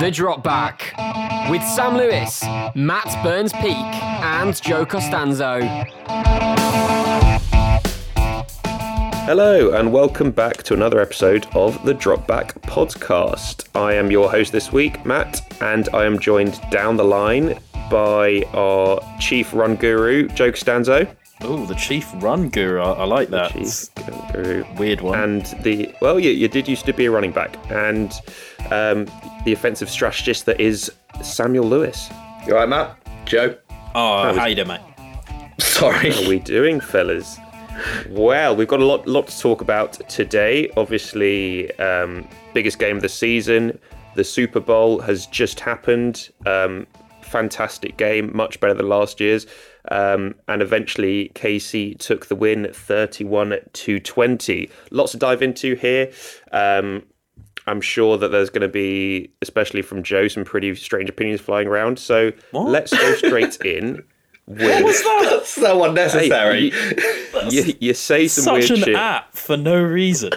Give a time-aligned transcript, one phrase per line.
[0.00, 0.92] The Drop Back
[1.48, 2.42] with Sam Lewis,
[2.74, 5.60] Matt Burns Peak, and Joe Costanzo.
[9.26, 13.68] Hello, and welcome back to another episode of the Drop Back podcast.
[13.74, 17.58] I am your host this week, Matt, and I am joined down the line
[17.90, 21.06] by our chief run guru, Joe Costanzo.
[21.46, 22.80] Oh, the chief run guru.
[22.80, 23.52] I, I like that.
[23.52, 24.64] Chief run guru.
[24.76, 25.18] Weird one.
[25.18, 28.12] And the, well, you, you did used to be a running back, and
[28.70, 29.06] um,
[29.44, 30.90] the offensive strategist that is
[31.22, 32.08] Samuel Lewis.
[32.46, 32.96] You alright, Matt?
[33.26, 33.56] Joe?
[33.94, 34.80] oh, how you doing, mate?
[35.60, 36.10] Sorry.
[36.10, 37.38] How are we doing, fellas?
[38.08, 40.70] Well, we've got a lot, lot to talk about today.
[40.76, 43.78] Obviously, um, biggest game of the season.
[44.14, 46.30] The Super Bowl has just happened.
[46.46, 46.86] Um,
[47.20, 49.46] fantastic game, much better than last year's.
[49.90, 54.70] Um, and eventually, Casey took the win, thirty-one to twenty.
[54.90, 56.10] Lots to dive into here.
[56.52, 57.02] Um,
[57.66, 61.66] I'm sure that there's going to be, especially from Joe, some pretty strange opinions flying
[61.66, 61.98] around.
[61.98, 62.68] So What?
[62.68, 64.04] let's go straight in.
[64.46, 66.60] With, That's so Hey, unnecessary.
[66.64, 68.94] you, you, you say some Such weird an shit.
[68.96, 70.32] app for no reason.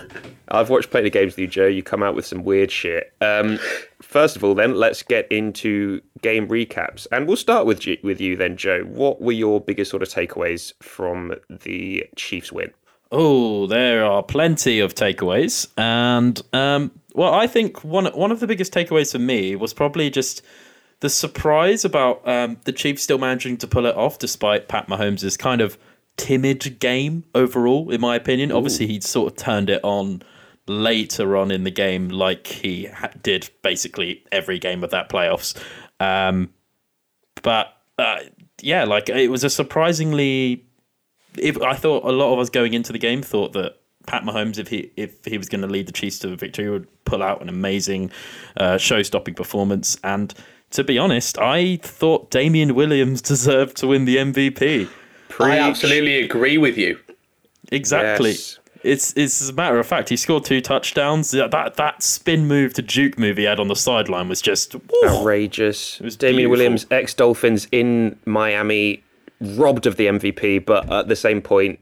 [0.50, 1.68] I've watched plenty of games with you, Joe.
[1.68, 3.12] You come out with some weird shit.
[3.20, 3.60] Um,
[4.02, 8.22] first of all, then let's get into game recaps, and we'll start with G- with
[8.22, 8.84] you then, Joe.
[8.84, 12.72] What were your biggest sort of takeaways from the Chiefs win?
[13.12, 18.48] Oh, there are plenty of takeaways, and um, well, I think one one of the
[18.48, 20.42] biggest takeaways for me was probably just
[21.00, 25.38] the surprise about um, the Chiefs still managing to pull it off despite Pat Mahomes'
[25.38, 25.78] kind of
[26.18, 28.52] timid game overall, in my opinion.
[28.52, 30.24] Obviously, he'd sort of turned it on
[30.68, 35.56] later on in the game, like he ha- did basically every game of that playoffs.
[36.00, 36.54] Um,
[37.44, 38.20] but uh,
[38.62, 40.64] yeah, like it was a surprisingly.
[41.38, 43.76] If I thought a lot of us going into the game thought that
[44.08, 46.70] Pat Mahomes, if he if he was going to lead the Chiefs to a victory,
[46.70, 48.10] would pull out an amazing,
[48.58, 49.98] uh, show-stopping performance.
[50.04, 50.34] And
[50.72, 54.90] to be honest, I thought Damien Williams deserved to win the MVP.
[55.40, 57.00] I absolutely agree with you.
[57.72, 58.32] Exactly.
[58.32, 58.60] Yes.
[58.84, 61.32] It's it's as a matter of fact, he scored two touchdowns.
[61.32, 64.76] That that, that spin move to Duke move he had on the sideline was just
[64.76, 64.82] woo.
[65.06, 66.00] Outrageous.
[66.00, 66.52] It was Damien beautiful.
[66.52, 69.04] Williams, ex Dolphins in Miami,
[69.42, 71.80] robbed of the MVP, but at the same point,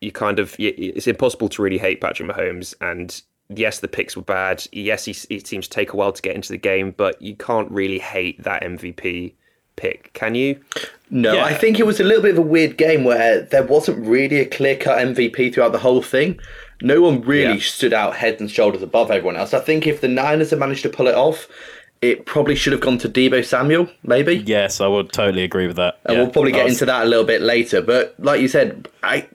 [0.00, 2.74] you kind of y- it's impossible to really hate Patrick Mahomes.
[2.80, 4.66] And yes, the picks were bad.
[4.72, 7.34] Yes, he, he seems to take a while to get into the game, but you
[7.36, 9.34] can't really hate that MVP
[9.76, 10.58] pick, can you?
[11.10, 11.44] No, Yeah.
[11.44, 14.40] I think it was a little bit of a weird game where there wasn't really
[14.40, 16.40] a clear cut MVP throughout the whole thing.
[16.82, 17.60] No one really Yeah.
[17.60, 19.54] stood out head and shoulders above everyone else.
[19.54, 21.46] I think if the Niners had managed to pull it off,
[22.02, 24.36] it probably should have gone to Deebo Samuel, maybe.
[24.46, 25.98] Yes, I would totally agree with that.
[26.04, 26.22] And Yeah.
[26.24, 27.80] we'll probably get was- into that a little bit later.
[27.80, 29.26] But like you said, I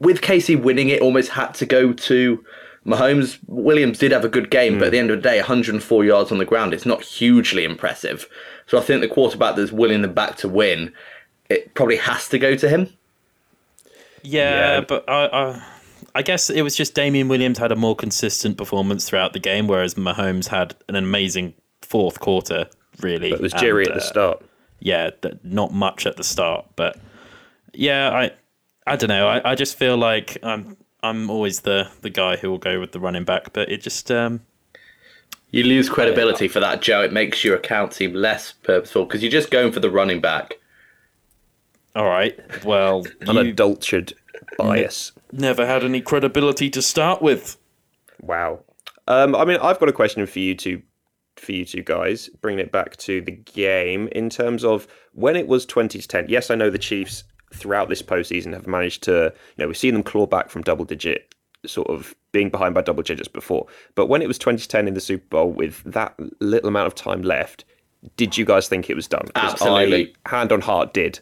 [0.00, 2.44] with Casey winning, it almost had to go to
[2.86, 3.38] Mahomes.
[3.46, 6.30] Williams did have a good game, but at the end of the day, 104 yards
[6.30, 6.74] on the ground.
[6.74, 8.26] It's not hugely impressive.
[8.66, 10.92] So I think the quarterback that's willing them back to win,
[11.48, 12.88] it probably has to go to him.
[14.22, 14.80] Yeah, Yeah.
[14.82, 15.62] but I, I,
[16.16, 19.66] I guess it was just Damien Williams had a more consistent performance throughout the game,
[19.66, 22.66] whereas Mahomes had an amazing fourth quarter.
[23.00, 24.44] Really, but It was Jerry and, at the uh, start.
[24.80, 26.96] yeah, th- not much at the start, but
[27.72, 28.30] yeah, I,
[28.86, 29.26] I don't know.
[29.26, 32.92] I, I just feel like I'm, I'm always the the guy who will go with
[32.92, 34.40] the running back, but it just, um,
[35.50, 37.02] You lose credibility for that, Joe.
[37.02, 40.54] It makes your account seem less purposeful because you're just going for the running back.
[41.94, 42.38] all right.
[42.64, 44.14] Well, you Unadulterated
[44.58, 45.12] bias.
[45.32, 47.56] never had any credibility to start with.
[48.20, 48.60] Wow.
[49.06, 50.82] Um, I mean, I've got a question for you two,
[51.36, 52.28] for you two guys.
[52.40, 56.26] Bringing it back to the game in terms of when it was twenty to ten.
[56.28, 59.32] Yes, I know the Chiefs throughout this postseason have managed to.
[59.56, 61.34] You know, we've seen them claw back from double digit,
[61.66, 63.66] sort of being behind by double digits before.
[63.94, 67.22] But when it was 2010 in the Super Bowl with that little amount of time
[67.22, 67.64] left,
[68.16, 69.28] did you guys think it was done?
[69.34, 70.14] Absolutely.
[70.26, 71.20] I, hand on heart, did.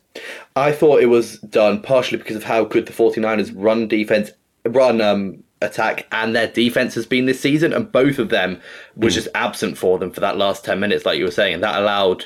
[0.56, 4.30] I thought it was done partially because of how good the 49ers run defense,
[4.64, 8.60] run um, attack, and their defense has been this season, and both of them
[8.96, 11.62] was just absent for them for that last 10 minutes, like you were saying, and
[11.62, 12.24] that allowed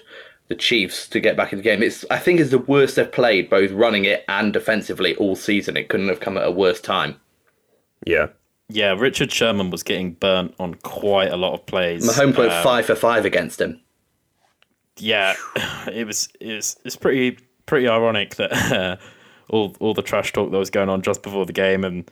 [0.48, 1.82] the Chiefs to get back in the game.
[1.82, 5.76] It's I think it's the worst they've played, both running it and defensively all season.
[5.76, 7.16] It couldn't have come at a worse time.
[8.06, 8.28] Yeah.
[8.68, 12.08] Yeah, Richard Sherman was getting burnt on quite a lot of plays.
[12.08, 13.80] Mahomes went Um, five for five against him.
[14.98, 15.34] yeah,
[15.92, 18.96] it was it was it's pretty pretty ironic that uh,
[19.50, 21.84] all all the trash talk that was going on just before the game.
[21.84, 22.10] And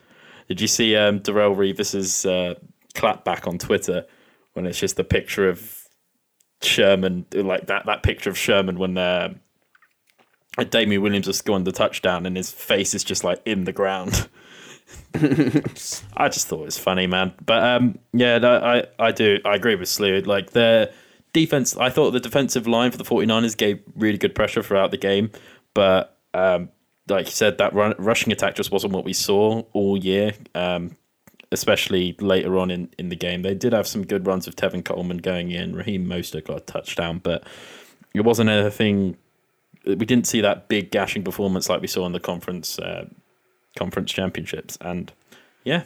[0.49, 2.55] did you see um, Darrelle Revis's uh,
[2.95, 4.05] clap back on Twitter
[4.53, 5.84] when it's just the picture of
[6.65, 9.35] Sherman, like that that picture of Sherman when uh,
[10.71, 14.29] Damien Williams has scored the touchdown and his face is just like in the ground.
[15.15, 17.33] I just thought it was funny, man.
[17.45, 20.21] But um, yeah, no, I I do I agree with Slew.
[20.21, 20.93] Like their
[21.33, 24.97] defense, I thought the defensive line for the 49ers gave really good pressure throughout the
[24.97, 25.31] game,
[25.75, 26.71] but um,
[27.09, 30.33] like you said, that run, rushing attack just wasn't what we saw all year.
[30.55, 30.97] Um,
[31.53, 34.85] especially later on in, in the game, they did have some good runs of Tevin
[34.85, 35.75] Coleman going in.
[35.75, 37.45] Raheem Mostert got a touchdown, but
[38.15, 39.17] it wasn't anything.
[39.87, 43.07] We didn't see that big gashing performance like we saw in the conference uh,
[43.77, 45.13] conference championships, and
[45.65, 45.85] yeah,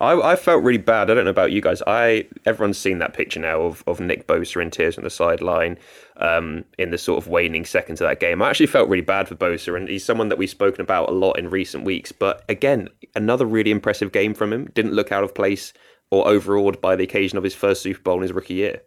[0.00, 1.10] I, I felt really bad.
[1.10, 1.82] I don't know about you guys.
[1.86, 5.76] I everyone's seen that picture now of, of Nick Bosa in tears on the sideline
[6.18, 8.40] um, in the sort of waning seconds of that game.
[8.40, 11.12] I actually felt really bad for Bosa, and he's someone that we've spoken about a
[11.12, 12.12] lot in recent weeks.
[12.12, 14.66] But again, another really impressive game from him.
[14.74, 15.72] Didn't look out of place
[16.10, 18.82] or overawed by the occasion of his first Super Bowl in his rookie year.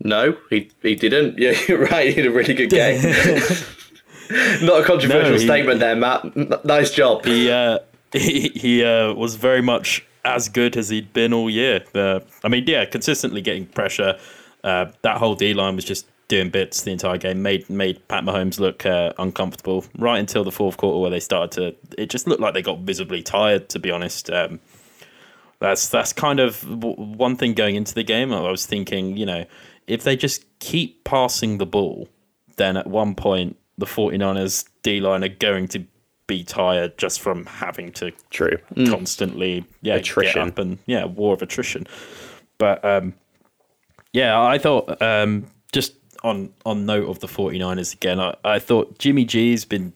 [0.00, 1.36] No, he he didn't.
[1.38, 2.08] Yeah, you're right.
[2.08, 3.02] He had a really good game.
[4.62, 6.24] Not a controversial No, he- statement there, Matt.
[6.36, 7.24] N- nice job.
[7.24, 7.78] he uh,
[8.12, 11.84] he, he uh, was very much as good as he'd been all year.
[11.94, 14.18] Uh, I mean, yeah, consistently getting pressure.
[14.62, 17.42] Uh, that whole D line was just doing bits the entire game.
[17.42, 21.50] Made made Pat Mahomes look uh, uncomfortable right until the fourth quarter where they started
[21.52, 22.02] to.
[22.02, 23.68] It just looked like they got visibly tired.
[23.70, 24.30] To be honest.
[24.30, 24.60] Um,
[25.60, 28.32] that's that's kind of w- one thing going into the game.
[28.32, 29.44] I was thinking, you know,
[29.86, 32.08] if they just keep passing the ball,
[32.56, 35.84] then at one point the 49ers D line are going to
[36.26, 38.56] be tired just from having to True.
[38.88, 40.34] constantly yeah Attrition.
[40.40, 41.86] get up and yeah war of attrition.
[42.58, 43.14] But um,
[44.12, 48.98] yeah, I thought um, just on on note of the 49ers again, I, I thought
[48.98, 49.92] Jimmy G's been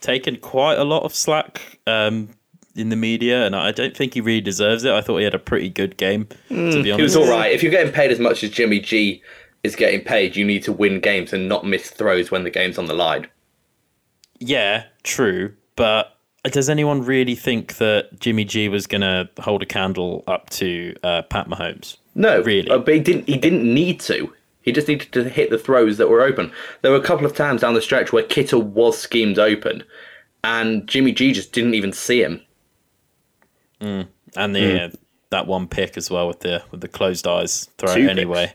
[0.00, 2.28] taking quite a lot of slack um,
[2.74, 4.92] in the media, and I don't think he really deserves it.
[4.92, 6.96] I thought he had a pretty good game, to be honest.
[6.98, 7.50] He was all right.
[7.52, 9.22] If you're getting paid as much as Jimmy G
[9.64, 12.78] is getting paid, you need to win games and not miss throws when the game's
[12.78, 13.26] on the line.
[14.38, 15.54] Yeah, true.
[15.76, 20.50] But does anyone really think that Jimmy G was going to hold a candle up
[20.50, 21.96] to uh, Pat Mahomes?
[22.14, 22.68] No, Really?
[22.70, 23.28] uh, but he didn't.
[23.28, 24.32] He didn't need to.
[24.62, 26.52] He just needed to hit the throws that were open.
[26.82, 29.82] There were a couple of times down the stretch where Kittle was schemed open,
[30.44, 32.42] and Jimmy G just didn't even see him.
[33.80, 34.52] And Hmm.
[34.52, 34.88] the uh,
[35.30, 38.52] that one pick as well with the with the closed eyes throw Two anyway.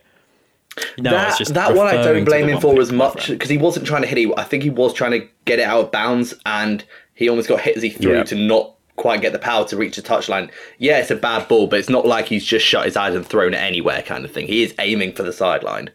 [1.00, 3.88] No, that just that one I don't blame him for as much because he wasn't
[3.88, 4.32] trying to hit it.
[4.38, 6.86] I think he was trying to get it out of bounds, and
[7.18, 8.24] he almost got hit as he threw Yeah.
[8.24, 10.50] to not quite get the power to reach the touchline.
[10.78, 13.26] Yeah, it's a bad ball, but it's not like he's just shut his eyes and
[13.26, 14.48] thrown it anywhere, kind of thing.
[14.48, 15.90] He is aiming for the sideline.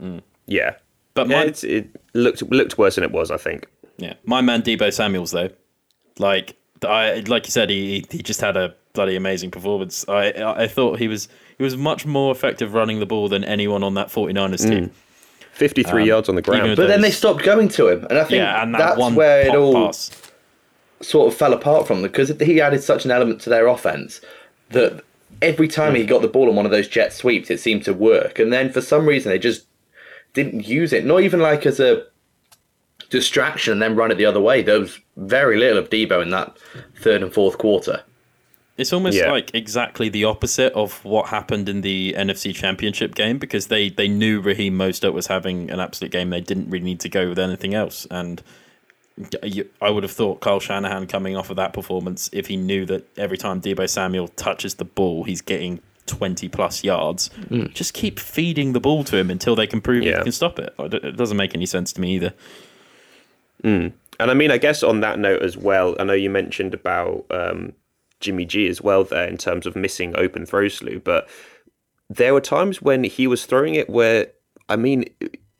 [0.00, 0.22] Mm.
[0.46, 0.74] Yeah.
[1.14, 3.30] But Yeah, my- it looked looked worse than it was.
[3.30, 3.66] I think.
[3.98, 5.50] Yeah, my man Deebo Samuel's though,
[6.18, 10.04] like I like you said, he he just had a bloody amazing performance.
[10.08, 10.32] I
[10.64, 11.28] I thought he was
[11.58, 14.68] he was much more effective running the ball than anyone on that 49ers mm.
[14.68, 14.90] team.
[15.60, 16.70] Fifty three um, yards on the ground.
[16.70, 18.98] with But then they stopped going to him, and I think Yeah, and that that's
[18.98, 20.10] one where it all pass.
[21.02, 24.22] sort of fell apart from them because he added such an element to their offense
[24.70, 25.04] that
[25.42, 26.08] every time he mm.
[26.08, 28.38] got the ball on one of those jet sweeps, it seemed to work.
[28.38, 29.66] And then for some reason, they just
[30.32, 32.06] didn't use it, not even like as a
[33.10, 34.62] distraction and then run it the other way.
[34.62, 36.56] There was very little of Deebo in that
[37.02, 38.02] third and fourth quarter.
[38.80, 39.30] It's almost Yeah.
[39.30, 44.08] like exactly the opposite of what happened in the NFC Championship game because they, they
[44.08, 46.30] knew Raheem Mostert was having an absolute game.
[46.30, 48.06] They didn't really need to go with anything else.
[48.10, 48.42] And
[49.82, 53.06] I would have thought Kyle Shanahan coming off of that performance, if he knew that
[53.18, 57.28] every time Deebo Samuel touches the ball, he's getting 20 plus yards,
[57.74, 60.18] just keep feeding the ball to him until they can prove Yeah.
[60.18, 60.74] he can stop it.
[60.78, 62.32] It doesn't make any sense to me either.
[63.62, 67.26] And I mean, I guess on that note as well, I know you mentioned about
[67.30, 67.72] um,
[68.20, 71.28] Jimmy G as well there in terms of missing open throws, Slew, but
[72.08, 74.28] there were times when he was throwing it where,
[74.68, 75.04] I mean,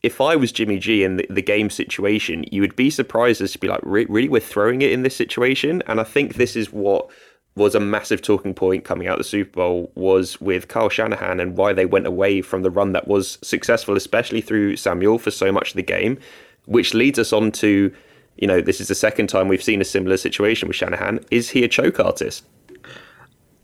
[0.02, 3.52] if I was Jimmy G in the, the game situation, you would be surprised as
[3.52, 5.82] to be like, "Re- really, we're throwing it in this situation?
[5.86, 7.10] And I think this is what
[7.56, 11.40] was a massive talking point coming out of the Super Bowl was with Kyle Shanahan
[11.40, 15.30] and why they went away from the run that was successful, especially through Samuel for
[15.30, 16.18] so much of the game,
[16.66, 17.92] which leads us on to,
[18.40, 21.20] you know, this is the second time we've seen a similar situation with Shanahan.
[21.30, 22.44] Is he a choke artist?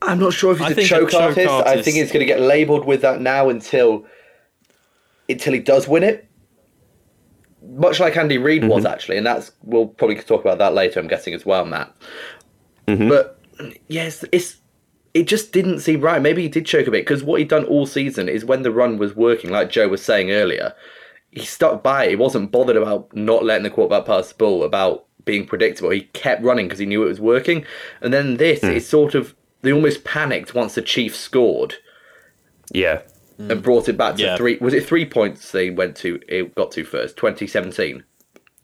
[0.02, 1.48] I'm not sure if he's I a think a choke, choke artist.
[1.48, 4.06] I think he's going to get labelled with that now until
[5.28, 6.28] until he does win it.
[7.62, 8.92] Much like Andy Reid was mm-hmm.
[8.92, 11.00] actually, and that's we'll probably talk about that later.
[11.00, 11.92] I'm guessing as well, Matt.
[12.86, 13.08] Mm-hmm.
[13.08, 13.40] But
[13.88, 14.58] yes, it's
[15.14, 16.20] it just didn't seem right.
[16.20, 18.70] Maybe he did choke a bit because what he'd done all season is when the
[18.70, 20.74] run was working, like Joe was saying earlier,
[21.36, 22.10] he stuck by it.
[22.10, 25.90] He wasn't bothered about not letting the quarterback pass the ball, about being predictable.
[25.90, 27.66] He kept running because he knew it was working.
[28.00, 28.68] And then this, hmm.
[28.68, 31.74] it's sort of they almost panicked once the Chiefs scored
[32.72, 33.02] Yeah.
[33.36, 33.58] and hmm.
[33.58, 34.36] brought it back to Yeah.
[34.38, 34.56] three.
[34.62, 36.18] Was it three points they went to?
[36.26, 38.02] It got to first, 2017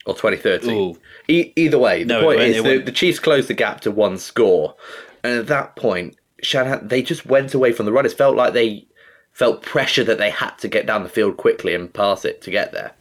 [0.06, 0.96] or 2013.
[1.28, 3.90] E- either way, the No, point went- is the, the Chiefs closed the gap to
[3.90, 4.76] one score,
[5.22, 8.06] and at that point, Shanahan they just went away from the run.
[8.06, 8.86] It felt like they
[9.32, 12.50] felt pressure that they had to get down the field quickly and pass it to
[12.50, 12.92] get there.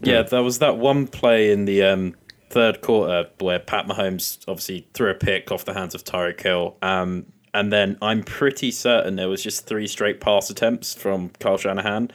[0.00, 2.14] Yeah, there was that one play in the um,
[2.50, 6.76] third quarter where Pat Mahomes obviously threw a pick off the hands of Tyreek Hill.
[6.82, 11.56] Um, and then I'm pretty certain there was just three straight pass attempts from Kyle
[11.56, 12.10] Shanahan.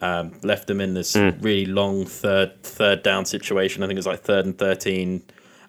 [0.00, 3.82] Um, left them in this really long third third down situation.
[3.82, 5.24] I think it was like third and thirteen,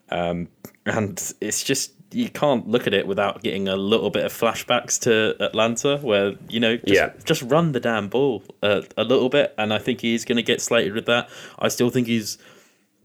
[0.10, 0.48] um,
[0.86, 5.00] and it's just you can't look at it without getting a little bit of flashbacks
[5.02, 7.12] to Atlanta, where you know just, Yeah.
[7.24, 10.44] just run the damn ball uh, a little bit, and I think he's going to
[10.44, 11.30] get slated with that.
[11.60, 12.38] I still think he's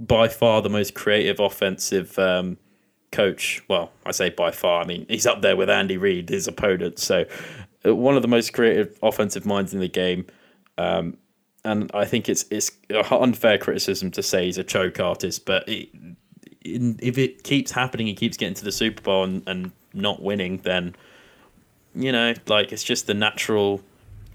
[0.01, 2.57] by far the most creative offensive um,
[3.13, 3.63] coach.
[3.69, 4.83] Well, I say by far.
[4.83, 6.99] I mean he's up there with Andy Reid, his opponent.
[6.99, 7.25] So
[7.87, 10.27] uh, one of the most creative offensive minds in the game.
[10.79, 11.19] Um,
[11.65, 12.71] and I think it's it's
[13.11, 15.89] unfair criticism to say he's a choke artist, but it,
[16.65, 20.23] in, if it keeps happening, he keeps getting to the Super Bowl and, and not
[20.23, 20.97] winning, then
[21.95, 23.81] you know, like it's just the natural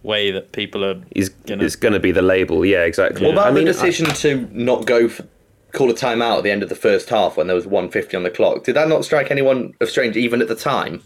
[0.03, 1.63] way that people are Is gonna.
[1.63, 2.65] it's going to be the label?
[2.65, 3.25] Yeah, exactly.
[3.25, 5.25] What about I mean, the I- decision to not go for
[5.73, 8.23] call a timeout at the end of the first half when there was 150 on
[8.23, 8.63] the clock?
[8.63, 11.03] Did that not strike anyone of strange even at the time?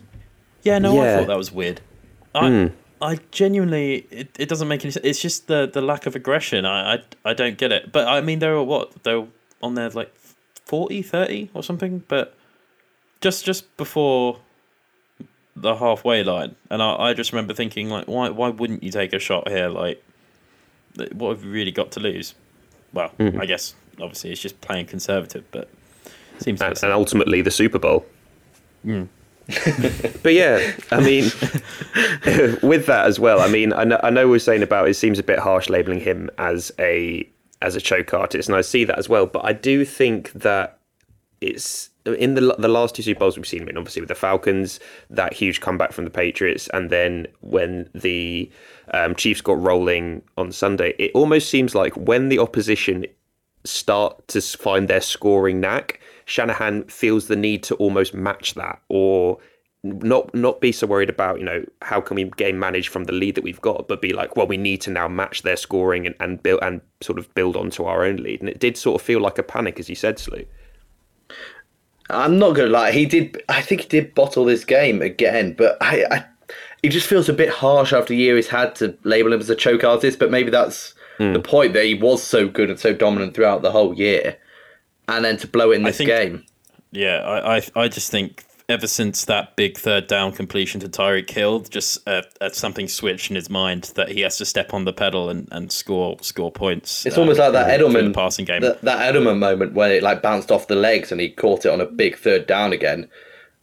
[0.62, 1.82] Yeah, no, I thought that was weird.
[2.34, 2.68] I, hmm.
[3.02, 5.06] I genuinely, it, it doesn't make any sense.
[5.06, 6.66] It's just the, the lack of aggression.
[6.66, 7.92] I, I, I don't get it.
[7.92, 9.04] But I mean, they were what?
[9.04, 9.28] They were
[9.62, 10.16] on there like
[10.66, 12.04] 40, 30 or something.
[12.08, 12.36] But
[13.22, 14.40] just just before
[15.56, 16.56] the halfway line.
[16.70, 19.70] And I, I just remember thinking, like, why why wouldn't you take a shot here?
[19.70, 20.04] Like,
[21.14, 22.36] what have you really got to lose?
[22.92, 25.68] Well, I guess, obviously, it's just playing conservative, but
[26.38, 28.06] seems and, and ultimately the Super Bowl.
[28.84, 29.04] Hmm.
[30.24, 31.24] but yeah, I mean,
[32.62, 35.20] with that as well, I mean, I know, I know we're saying about it seems
[35.20, 37.28] a bit harsh labeling him as a
[37.64, 39.26] as a choke artist, and I see that as well.
[39.26, 40.78] But I do think that
[41.42, 44.16] it's in the the last two Super Bowls we've seen him in, obviously with the
[44.16, 44.80] Falcons,
[45.10, 48.52] that huge comeback from the Patriots, and then when the
[48.94, 53.06] um, Chiefs got rolling on Sunday, it almost seems like when the opposition
[53.64, 59.38] start to find their scoring knack, Shanahan feels the need to almost match that or
[59.84, 63.12] not not be so worried about, you know, how can we game manage from the
[63.12, 66.06] lead that we've got, but be like, well, we need to now match their scoring
[66.06, 68.40] and, and build and sort of build onto our own lead.
[68.40, 70.46] And it did sort of feel like a panic, as you said, Slew.
[72.10, 72.92] I'm not gonna lie.
[72.92, 73.42] He did.
[73.50, 76.26] I think he did bottle this game again, but I, I
[76.82, 79.50] it just feels a bit harsh after the year he's had to label him as
[79.50, 80.18] a choke artist.
[80.18, 81.34] But maybe that's hmm.
[81.34, 84.38] the point that he was so good and so dominant throughout the whole year,
[85.10, 86.46] and then to blow it in this think- game.
[86.92, 91.30] Yeah, I, I, I just think ever since that big third down completion to Tyreek
[91.30, 94.86] Hill, just uh, uh, something switched in his mind that he has to step on
[94.86, 97.06] the pedal and, and score score points.
[97.06, 98.62] It's uh, almost like that through the Edelman passing game.
[98.62, 101.70] That, that Edelman moment when it like bounced off the legs and he caught it
[101.70, 103.10] on a big third down again.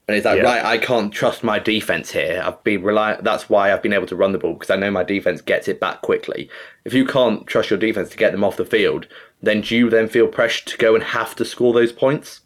[0.08, 0.42] And he's like, Yeah.
[0.44, 2.42] right, I can't trust my defense here.
[2.44, 3.22] I've been relying.
[3.22, 5.68] That's why I've been able to run the ball because I know my defense gets
[5.68, 6.50] it back quickly.
[6.84, 9.06] If you can't trust your defense to get them off the field,
[9.40, 12.40] then do you then feel pressure to go and have to score those points?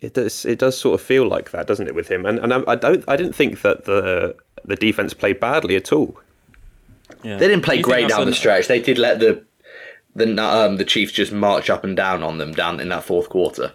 [0.00, 0.44] It does.
[0.46, 2.24] It does sort of feel like that, doesn't it, with him?
[2.24, 3.04] And and I, I don't.
[3.06, 6.18] I didn't think that the the defense played badly at all.
[7.22, 7.36] Yeah.
[7.36, 8.68] They didn't play Do great down the stretch.
[8.68, 9.44] They did let the
[10.14, 13.28] the um the Chiefs just march up and down on them down in that fourth
[13.28, 13.72] quarter.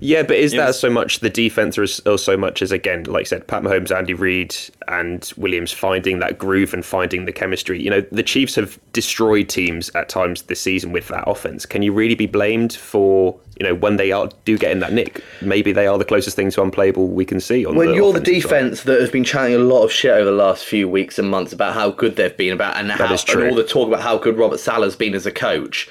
[0.00, 3.04] Yeah, but is It that was- so much the defense, or, so much as again,
[3.04, 4.54] like I said, Pat Mahomes, Andy Reid,
[4.86, 7.80] and Williams finding that groove and finding the chemistry?
[7.82, 11.64] You know, the Chiefs have destroyed teams at times this season with that offense.
[11.66, 14.92] Can you really be blamed for you know when they are do get in that
[14.92, 15.22] nick?
[15.40, 17.64] Maybe they are the closest thing to unplayable we can see.
[17.66, 18.24] On when the you're the side.
[18.24, 21.28] defense that has been chatting a lot of shit over the last few weeks and
[21.28, 24.16] months about how good they've been about and how and all the talk about how
[24.18, 25.88] good Robert Saleh's been as a coach,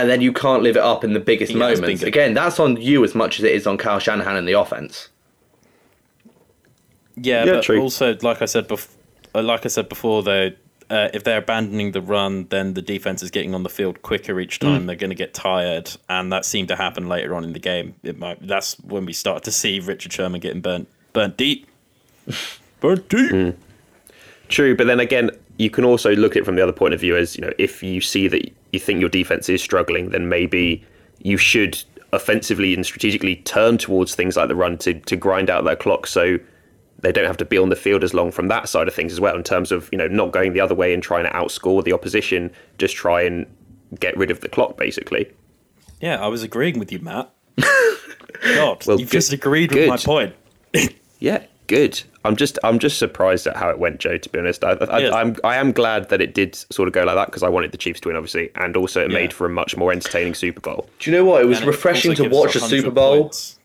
[0.00, 2.02] and then you can't live it up in the biggest He moments.
[2.02, 5.08] Again, that's on you as much as it is on Kyle Shanahan and the offense.
[7.16, 7.80] Yeah, Yeah, but true.
[7.80, 8.94] also, like I said before,
[9.34, 10.50] like I said before, though,
[10.88, 14.38] uh, if they're abandoning the run, then the defense is getting on the field quicker
[14.38, 14.82] each time.
[14.82, 14.86] Mm.
[14.86, 17.94] They're going to get tired, and that seemed to happen later on in the game.
[18.02, 18.46] It might.
[18.46, 21.66] That's when we start to see Richard Sherman getting burnt, burnt deep,
[22.80, 23.30] burnt deep.
[23.30, 23.56] Mm.
[24.48, 27.00] True, but then again, you can also look at it from the other point of
[27.00, 30.28] view as you know, if you see that you think your defense is struggling, then
[30.28, 30.84] maybe
[31.18, 31.82] you should
[32.12, 36.06] offensively and strategically turn towards things like the run to to grind out that clock,
[36.06, 36.38] so
[37.00, 39.12] they don't have to be on the field as long from that side of things
[39.12, 39.36] as well.
[39.36, 41.92] In terms of you know not going the other way and trying to outscore the
[41.92, 43.46] opposition, just try and
[44.00, 45.30] get rid of the clock, basically.
[46.00, 47.30] Yeah, I was agreeing with you, Matt.
[48.42, 50.34] God, Well, you've good- just agreed with my point.
[51.18, 52.02] Yeah, good.
[52.26, 54.18] I'm just I'm just surprised at how it went, Joe.
[54.18, 55.14] To be honest, I, I, Yes.
[55.14, 57.72] I'm I am glad that it did sort of go like that because I wanted
[57.72, 59.18] the Chiefs to win, obviously, and also it Yeah.
[59.18, 60.88] made for a much more entertaining Super Bowl.
[60.98, 61.42] Do you know what?
[61.42, 63.22] It was And refreshing also to watch a Super Bowl.
[63.24, 63.58] points.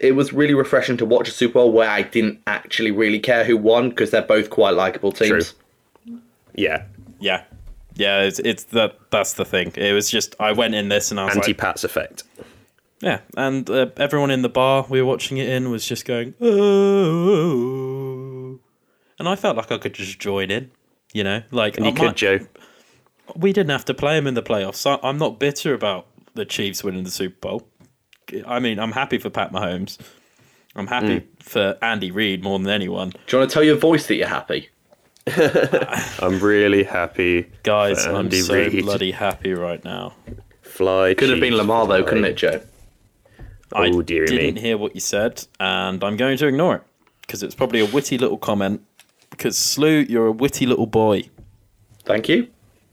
[0.00, 3.44] It was really refreshing to watch a Super Bowl where I didn't actually really care
[3.44, 5.54] who won because they're both quite likable teams.
[6.04, 6.18] True.
[6.54, 6.82] Yeah,
[7.20, 7.42] Yeah,
[7.94, 8.22] yeah.
[8.22, 8.96] It's, it's that.
[9.10, 9.72] That's the thing.
[9.76, 12.24] It was just I went in this and I was anti like, Pats effect.
[13.04, 16.34] Yeah, and uh, everyone in the bar we were watching it in was just going,
[17.24, 18.58] oh,
[19.18, 20.70] and I felt like I could just join in.
[21.12, 22.40] You know, like And you I could, might- Joe.
[23.36, 24.84] we didn't have to play him in the playoffs.
[24.84, 27.68] I, I'm not bitter about the Chiefs winning the Super Bowl.
[28.46, 29.96] I mean, I'm happy for Pat Mahomes.
[30.74, 31.26] I'm happy Hmm.
[31.40, 33.10] for Andy Reid more than anyone.
[33.10, 34.70] Do you want to tell your voice that you're happy?
[36.18, 37.46] I'm really happy.
[37.62, 38.82] Guys, for I'm so Reid.
[38.82, 40.14] bloody happy right now.
[40.62, 41.14] Fly.
[41.14, 42.08] Could have been Lamar though, fly.
[42.08, 42.60] couldn't it, Joe?
[43.74, 44.36] I Oh, dearie me.
[44.36, 46.82] didn't hear what you said, and I'm going to ignore it
[47.22, 48.82] because it's probably a witty little comment.
[49.30, 51.24] Because Slew, you're a witty little boy.
[52.04, 52.48] Thank you.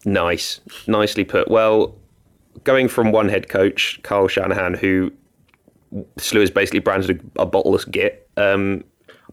[0.06, 1.50] Nice, nicely put.
[1.52, 1.96] Well,
[2.64, 5.12] going from one head coach, Carl Shanahan, who
[6.18, 8.84] Slew has basically branded a, a bottleless git, um,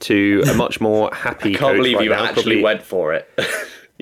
[0.00, 1.54] to a much more happy.
[1.54, 3.28] I can't coach believe right you now, actually probably- went for it.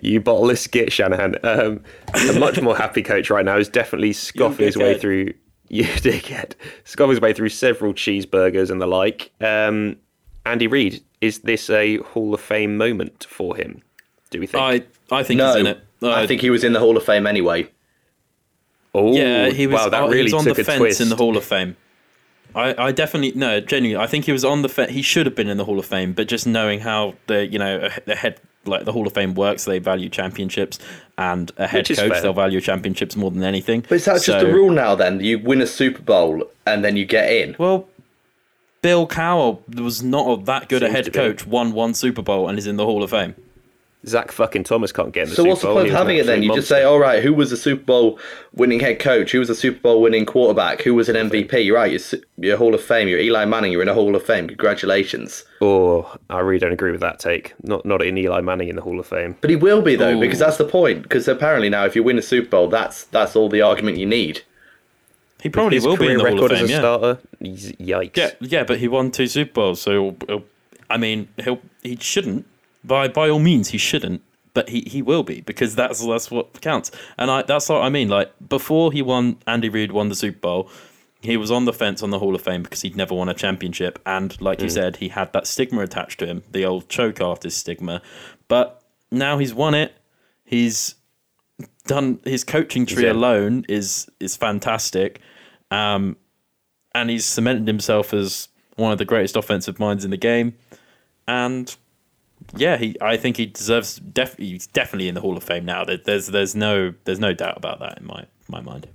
[0.02, 1.36] You bottleless git, Shanahan.
[1.42, 1.80] Um,
[2.12, 5.00] a much more happy coach right now is definitely scoffing his way dickhead.
[5.00, 5.32] through.
[5.68, 6.52] You dickhead.
[6.84, 9.32] Scoffing his way through several cheeseburgers and the like.
[9.40, 9.96] Um,
[10.44, 13.82] Andy Reid, is this a Hall of Fame moment for him?
[14.30, 14.62] Do we think?
[14.62, 15.80] I I think no, he's in it.
[16.02, 17.68] I Uh, think he was in the Hall of Fame anyway.
[18.94, 19.74] oh, Yeah, he was.
[19.74, 21.00] Wow, that uh, really he was on took the a fence twist.
[21.00, 21.76] in the Hall of Fame.
[22.56, 24.02] I, I definitely no, genuinely.
[24.02, 24.90] I think he was on the fence.
[24.90, 27.58] He should have been in the Hall of Fame, but just knowing how the you
[27.58, 30.78] know the head like the Hall of Fame works, they value championships,
[31.18, 32.20] and a head coach fair.
[32.22, 33.82] they'll value championships more than anything.
[33.82, 34.94] But is that just the rule now?
[34.94, 37.56] Then you win a Super Bowl and then you get in.
[37.58, 37.88] Well,
[38.80, 41.46] Bill Cowher was not that good a head coach.
[41.46, 43.34] Won one Super Bowl and is in the Hall of Fame.
[44.08, 46.26] Zach fucking Thomas can't get in the So Super what's the point of having it
[46.26, 46.38] then?
[46.38, 48.18] absolute You just say, all right, who was a Super Bowl
[48.54, 49.32] winning head coach?
[49.32, 50.82] Who was a Super Bowl winning quarterback?
[50.82, 51.72] Who was an MVP?
[51.74, 53.08] Right, you're, Su- you're Hall of Fame.
[53.08, 53.72] You're Eli Manning.
[53.72, 54.46] You're in a Hall of Fame.
[54.46, 55.44] Congratulations.
[55.60, 57.54] Oh, I really don't agree with that take.
[57.62, 59.36] Not not in Eli Manning in the Hall of Fame.
[59.40, 60.20] But he will be though, Ooh.
[60.20, 61.02] because that's the point.
[61.02, 64.06] Because apparently now, if you win a Super Bowl, that's that's all the argument you
[64.06, 64.42] need.
[65.42, 66.64] He probably His will be in career the Hall record of Fame.
[66.64, 66.78] as a Yeah.
[66.78, 67.18] starter.
[67.40, 68.16] He's, yikes.
[68.16, 70.44] yeah, yeah, but he won two Super Bowls, so he'll, he'll-
[70.88, 72.46] I mean, he'll he shouldn't.
[72.86, 74.22] By by all means, he shouldn't.
[74.54, 76.90] But he, he will be because that's that's what counts.
[77.18, 78.08] And I that's what I mean.
[78.08, 80.70] Like before he won, Andy Reid won the Super Bowl.
[81.20, 83.34] He was on the fence on the Hall of Fame because he'd never won a
[83.34, 87.20] championship, and like you said, he had that stigma attached to him, the old choke
[87.20, 88.00] artist stigma.
[88.48, 89.94] But now he's won it.
[90.44, 90.94] He's
[91.86, 95.20] done his coaching tree alone is is fantastic,
[95.70, 96.16] um,
[96.94, 100.54] and he's cemented himself as one of the greatest offensive minds in the game.
[101.26, 101.74] And
[102.54, 105.84] yeah, he I think he deserves def, he's definitely in the Hall of Fame now.
[105.84, 108.86] There's there's no there's no doubt about that in my my mind.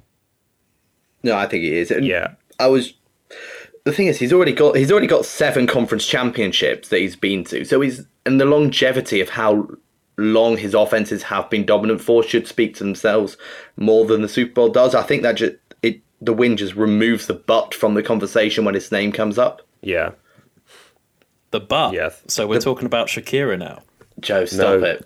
[1.23, 1.91] No, I think he is.
[1.91, 2.33] And Yeah.
[2.59, 2.93] I was.
[3.83, 7.43] The thing is, he's already got he's already got seven conference championships that he's been
[7.45, 7.65] to.
[7.65, 9.67] So he's and the longevity of how
[10.17, 13.37] long his offenses have been dominant for should speak to themselves
[13.77, 14.93] more than the Super Bowl does.
[14.93, 18.75] I think that just it the win just removes the butt from the conversation when
[18.75, 19.61] his name comes up.
[19.81, 20.11] Yeah.
[21.51, 22.09] The but Yeah.
[22.27, 23.83] so we're talking about Shakira now.
[24.19, 24.99] Joe, stop No.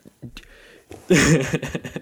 [1.10, 2.02] it.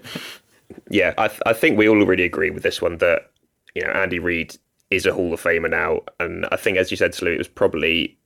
[0.90, 3.30] Yeah, I, th- I think we all already agree with this one that
[3.74, 4.56] you know Andy Reid
[4.90, 7.48] is a Hall of Famer now, and I think, as you said, Salute, it was
[7.48, 8.16] probably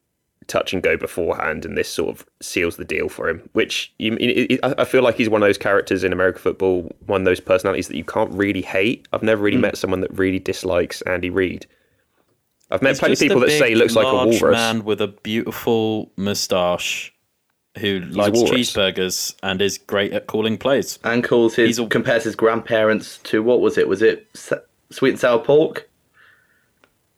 [0.49, 3.49] touch and go beforehand, and this sort of seals the deal for him.
[3.53, 6.43] Which you, it, it- I I feel like he's one of those characters in American
[6.43, 9.07] football, one of those personalities that you can't really hate.
[9.13, 9.63] I've never really hmm.
[9.63, 11.67] met someone that really dislikes Andy Reid.
[12.71, 14.43] I've met He's plenty of people that big, say he looks like a walrus.
[14.43, 17.13] man with a beautiful moustache
[17.79, 20.99] who likes cheeseburgers and is great at calling plays.
[21.05, 23.89] And calls his He's a- compares his grandparents to what was it?
[23.89, 24.57] Was it sa-
[24.91, 25.89] sweet and sour pork?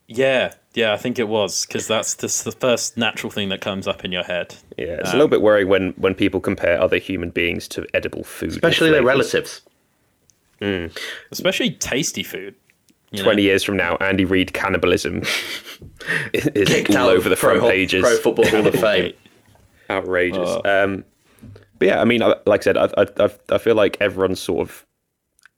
[0.06, 3.86] Yeah, yeah, I think it was because that's just the first natural thing that comes
[3.86, 4.56] up in your head.
[4.76, 7.86] Yeah, it's a um, little bit worrying when when people compare other human beings to
[7.94, 9.32] edible food, Especially their flavours.
[9.34, 9.60] relatives.
[10.60, 10.86] Hmm.
[11.30, 12.54] especially tasty food.
[13.10, 13.24] You know?
[13.24, 15.22] 20 years from now, Andy Reid cannibalism
[16.32, 18.02] is Kicked all over the of Pro, front pages.
[18.02, 19.12] Pro Football Hall of Fame.
[19.88, 20.48] Outrageous.
[20.64, 20.84] Oh.
[20.84, 21.04] Um,
[21.78, 24.86] but yeah, I mean, like I said, I, I, I- feel like everyone's sort of,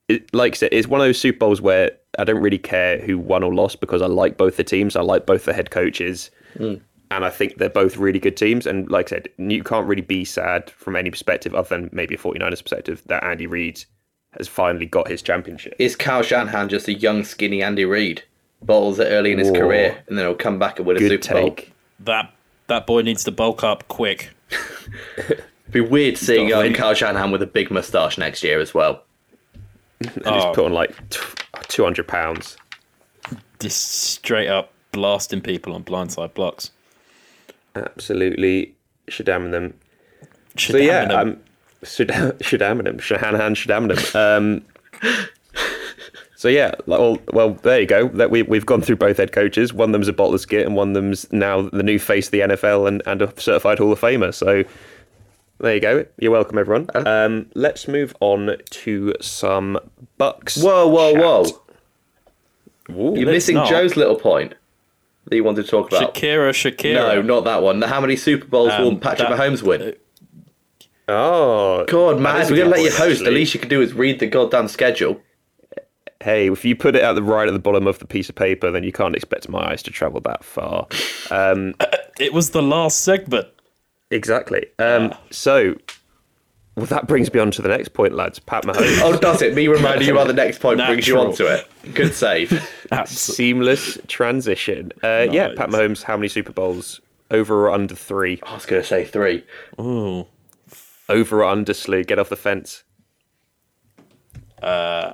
[0.08, 2.98] it, like I said, it's one of those Super Bowls where I don't really care
[2.98, 4.96] who won or lost because I like both the teams.
[4.96, 6.30] I like both the head coaches.
[6.56, 6.74] Hmm.
[7.10, 8.66] And I think they're both really good teams.
[8.66, 12.14] And like I said, you can't really be sad from any perspective other than maybe
[12.14, 13.84] a 49ers perspective that Andy Reid
[14.38, 15.74] has finally got his championship.
[15.78, 18.22] Is Kyle Shanahan just a young, skinny Andy Reid?
[18.62, 19.58] Bottles it early in his Whoa.
[19.60, 21.56] career, and then he'll come back and win a Good Super Bowl.
[22.00, 22.32] That
[22.68, 24.30] that boy needs to bulk up quick.
[25.18, 25.42] It'd
[25.72, 28.72] be weird seeing got a um, Kyle Shanahan with a big moustache next year as
[28.72, 29.02] well.
[30.00, 30.34] And Oh.
[30.34, 30.94] he's put on like
[31.68, 32.56] 200 pounds.
[33.60, 36.70] Just straight up blasting people on blindside blocks.
[37.74, 38.74] Absolutely
[39.08, 39.74] shadamming them.
[40.56, 41.28] Should So have yeah, them.
[41.28, 41.40] um,
[41.84, 44.14] Shadaminum, Shahanahan Shadaminum.
[44.14, 44.64] Um,
[46.36, 48.08] so yeah, well, well, there you go.
[48.08, 49.72] That we we've gone through both head coaches.
[49.72, 52.32] One of them's a bottlers git, and one of them's now the new face of
[52.32, 54.32] the NFL and, and a certified Hall of Famer.
[54.34, 54.64] So
[55.58, 56.06] there you go.
[56.18, 56.88] You're welcome, everyone.
[57.06, 59.78] Um, let's move on to some
[60.18, 60.62] BUCS.
[60.62, 61.44] Whoa, whoa, whoa!
[62.90, 63.68] Ooh, You're missing not.
[63.68, 64.54] Joe's little point
[65.26, 66.14] that you wanted to talk about.
[66.14, 66.94] Shakira, Shakira.
[66.94, 67.80] No, not that one.
[67.82, 69.94] How many Super Bowls will Um, Patrick that- Mahomes win?
[71.08, 73.54] Oh, God, man, that if is we're a gonna let you point, host, the least
[73.54, 75.20] you can do is read the goddamn schedule.
[76.22, 78.34] hey, if you put it at the right at the bottom of the piece of
[78.34, 80.86] paper, then you can't expect my eyes to travel that far.
[81.30, 81.74] Um,
[82.20, 83.48] It was the last segment.
[84.10, 84.66] exactly.
[84.78, 85.74] Um, so,
[86.76, 88.38] well, that brings me on to the next point, lads.
[88.38, 88.98] Pat Mahomes.
[89.02, 89.54] Oh, does it?
[89.54, 91.66] Me reminding you about the next point brings you on to it.
[91.94, 92.50] Good save.
[93.06, 94.92] Seamless transition.
[95.02, 96.02] Uh, Yeah, Pat Mahomes.
[96.02, 97.00] How many Super Bowls?
[97.30, 98.40] Over or under three?
[98.44, 99.42] I was gonna say three.
[99.80, 100.26] Ooh.
[101.12, 102.04] Over or under slew?
[102.04, 102.84] Get off the fence.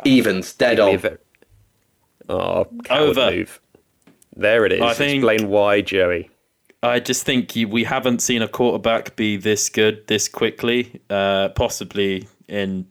[0.04, 0.90] Evens, dead on.
[0.90, 1.24] Leave it.
[2.28, 3.30] Oh, Over.
[3.30, 3.61] move.
[4.37, 4.82] There it is.
[4.82, 6.30] I think- Explain why, Joey.
[6.80, 11.48] I just think you, we haven't seen a quarterback be this good this quickly, uh,
[11.48, 12.87] possibly in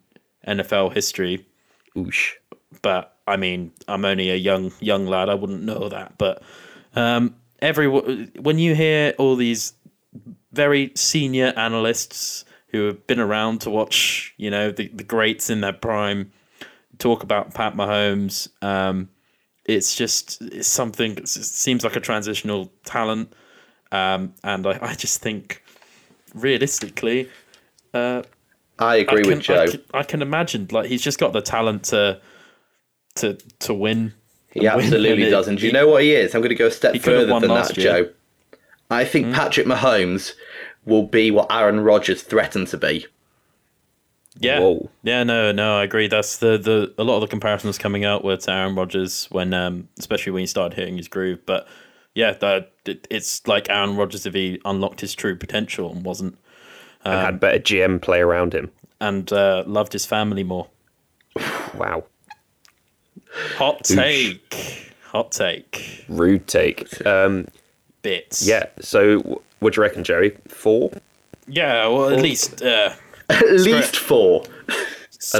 [0.45, 1.45] NFL history.
[1.95, 2.33] Oosh.
[2.81, 5.29] But I mean, I'm only a young young lad.
[5.29, 6.17] I wouldn't know that.
[6.17, 6.43] But
[6.97, 9.71] um, every when you hear all these
[10.51, 12.43] very senior analysts
[12.77, 16.31] who have been around to watch, you know, the, the greats in their prime
[16.99, 19.09] talk about Pat Mahomes, um,
[19.65, 21.17] it's just it's something.
[21.17, 23.33] It seems like a transitional talent,
[23.91, 25.61] um, and I, I just think
[26.33, 27.29] realistically,
[27.93, 28.23] uh,
[28.79, 29.63] I agree I can, with Joe.
[29.63, 32.21] I can, I can imagine like he's just got the talent to
[33.15, 34.13] to to win.
[34.51, 35.47] He win, absolutely does.
[35.47, 36.33] And do you know what he is?
[36.33, 38.05] I'm going to go a step He could have further than that, year.
[38.05, 38.13] Joe.
[38.89, 40.33] I think Patrick Mahomes
[40.87, 43.05] will be what Aaron Rodgers threatened to be.
[44.39, 44.89] Yeah, Whoa.
[45.03, 46.07] yeah, no, no, I agree.
[46.07, 49.53] That's the the a lot of the comparisons coming out were to Aaron Rodgers when,
[49.53, 51.39] um, especially when he started hitting his groove.
[51.45, 51.67] But
[52.13, 56.37] yeah, that it, it's like Aaron Rodgers if he unlocked his true potential and wasn't
[57.03, 58.71] and Um, had better GM play around him.
[58.99, 60.67] and uh, loved his family more.
[61.75, 62.05] Wow.
[63.57, 67.05] Hot take, hot take, Rude take.
[67.05, 67.47] Um,
[68.07, 68.47] bits.
[68.47, 68.67] yeah.
[68.79, 69.19] So,
[69.59, 70.37] what do you reckon, Jerry?
[70.47, 70.91] Four?
[71.47, 71.87] yeah.
[71.87, 72.93] Well, at least uh,
[73.29, 74.43] At least four.
[74.69, 74.83] At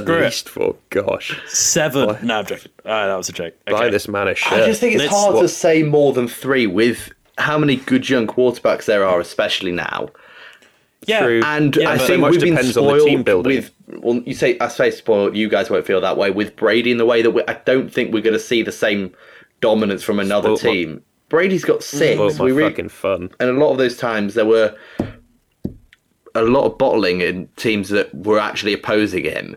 [0.04, 0.26] screw it.
[0.26, 0.76] least four.
[0.90, 1.40] Gosh.
[1.48, 2.18] seven.
[2.26, 2.72] No, I'm joking.
[2.86, 3.54] Ah, that was a joke.
[3.66, 4.54] Buy this man a I shirt.
[4.54, 8.10] I just think it's Let's- hard to say more than three with how many good
[8.10, 10.10] young quarterbacks there are, especially now.
[11.06, 11.42] yeah, True.
[11.46, 13.72] And Yeah, I think So we've been depends on the spoiled team with.
[14.04, 15.38] Well, you say I say spoiled.
[15.38, 17.94] You guys won't feel that way with Brady in the way that we, I don't
[17.94, 19.14] think we're going to see the same
[19.62, 21.04] dominance from another Spoiled my- team.
[21.30, 22.16] Brady's got six.
[22.16, 23.30] Spoiled my we re- fucking fun.
[23.40, 24.76] and a lot of those times there were
[26.36, 29.56] a lot of bottling in teams that were actually opposing him.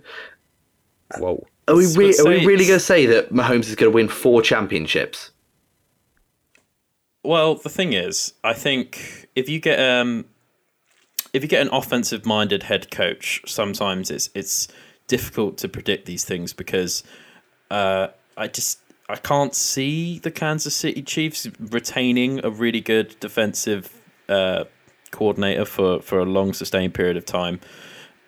[1.18, 1.46] Whoa.
[1.68, 4.08] Are we, re- are we really going to say that Mahomes is going to win
[4.08, 5.30] four championships?
[7.22, 10.24] Well, the thing is, I think if you get um,
[11.32, 14.68] if you get an offensive minded head coach, sometimes it's it's
[15.06, 17.04] difficult to predict these things because
[17.70, 18.80] uh, I just
[19.10, 24.64] I can't see the Kansas City Chiefs retaining a really good defensive uh,
[25.10, 27.60] coordinator for for a long sustained period of time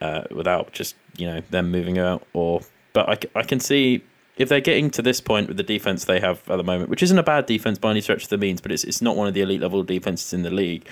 [0.01, 4.03] uh, without just you know them moving out or but I, I can see
[4.37, 7.03] if they're getting to this point with the defense they have at the moment which
[7.03, 9.29] isn't a bad defense by any stretch of the means but it's, it's not one
[9.29, 10.88] of the elite level defenses in the league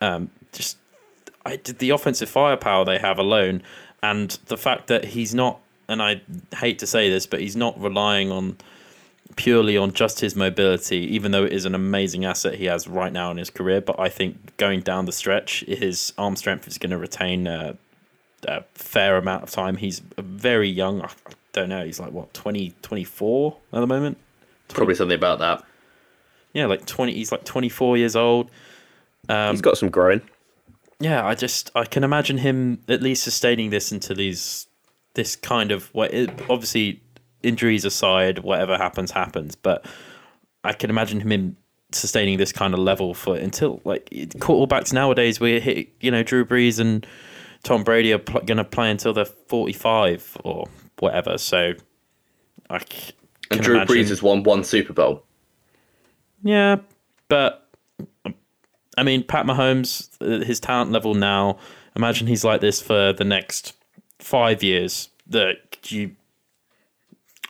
[0.00, 0.78] um, just
[1.44, 3.62] I, did the offensive firepower they have alone
[4.02, 6.22] and the fact that he's not and I
[6.56, 8.58] hate to say this but he's not relying on
[9.36, 13.12] purely on just his mobility, even though it is an amazing asset he has right
[13.12, 13.80] now in his career.
[13.80, 17.74] But I think going down the stretch, his arm strength is going to retain uh,
[18.46, 19.76] a fair amount of time.
[19.76, 21.02] He's very young.
[21.02, 21.10] I
[21.52, 21.84] don't know.
[21.84, 24.18] He's like, what, 20, 24 at the moment?
[24.68, 25.64] Probably something about that.
[26.52, 27.12] Yeah, like 20.
[27.12, 28.50] He's like 24 years old.
[29.28, 30.20] He's got some growing.
[31.00, 34.66] yeah, I just I can imagine him at least sustaining this until he's
[35.14, 37.00] this kind of what it, obviously
[37.44, 39.84] injuries aside, whatever happens happens, but
[40.64, 41.56] I can imagine him in
[41.92, 44.06] sustaining this kind of level for until like
[44.38, 47.06] quarterbacks nowadays we hit you know Drew Brees and
[47.62, 50.66] Tom Brady are pl- going to play until they're 45 or
[50.98, 51.38] whatever.
[51.38, 51.74] So
[52.68, 53.12] I c-
[53.50, 55.24] And Drew imagine- Brees has won one Super Bowl.
[56.42, 56.76] yeah,
[57.28, 57.70] but
[58.96, 61.58] I mean, Pat Mahomes, uh, his talent level now.
[61.96, 63.74] Imagine he's like this for the next
[64.18, 65.08] five years.
[65.28, 65.56] That
[65.90, 66.14] you,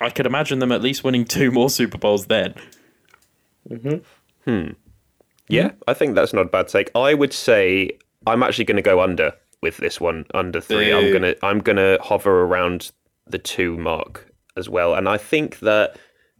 [0.00, 2.54] I could imagine them at least winning two more Super Bowls then.
[4.44, 4.68] Hmm.
[5.48, 6.90] Yeah, I think that's not a bad take.
[6.94, 7.90] I would say
[8.26, 10.92] I'm actually going to go under with this one under three.
[10.92, 12.92] I'm gonna I'm gonna hover around
[13.26, 15.96] the two mark as well, and I think that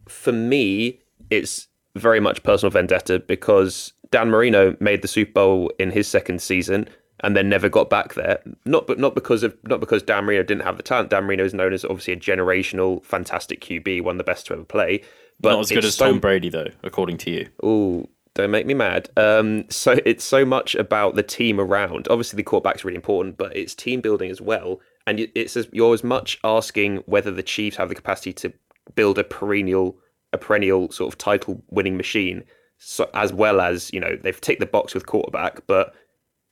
[0.07, 0.99] for me
[1.31, 6.41] it's very much personal vendetta because Dan Marino made the Super Bowl in his second
[6.41, 6.87] season
[7.21, 8.39] and then never got back there.
[8.65, 11.09] Not but not because of not because Dan Marino didn't have the talent.
[11.09, 14.53] Dan Marino is known as obviously a generational, fantastic QB, one of the best to
[14.53, 15.01] ever play.
[15.39, 17.49] But Not as good as so Tom Brady, though, according to you.
[17.65, 19.09] Ooh, don't make me mad.
[19.17, 22.07] Um, so it's so much about the team around.
[22.09, 24.79] Obviously, the quarterback's really important, but it's team building as well.
[25.07, 28.53] And it- it's as, you're as much asking whether the Chiefs have the capacity to
[28.95, 29.97] build a perennial,
[30.31, 32.43] a perennial sort of title-winning machine,
[32.77, 35.93] so, as well as you know they've ticked the box with quarterback, but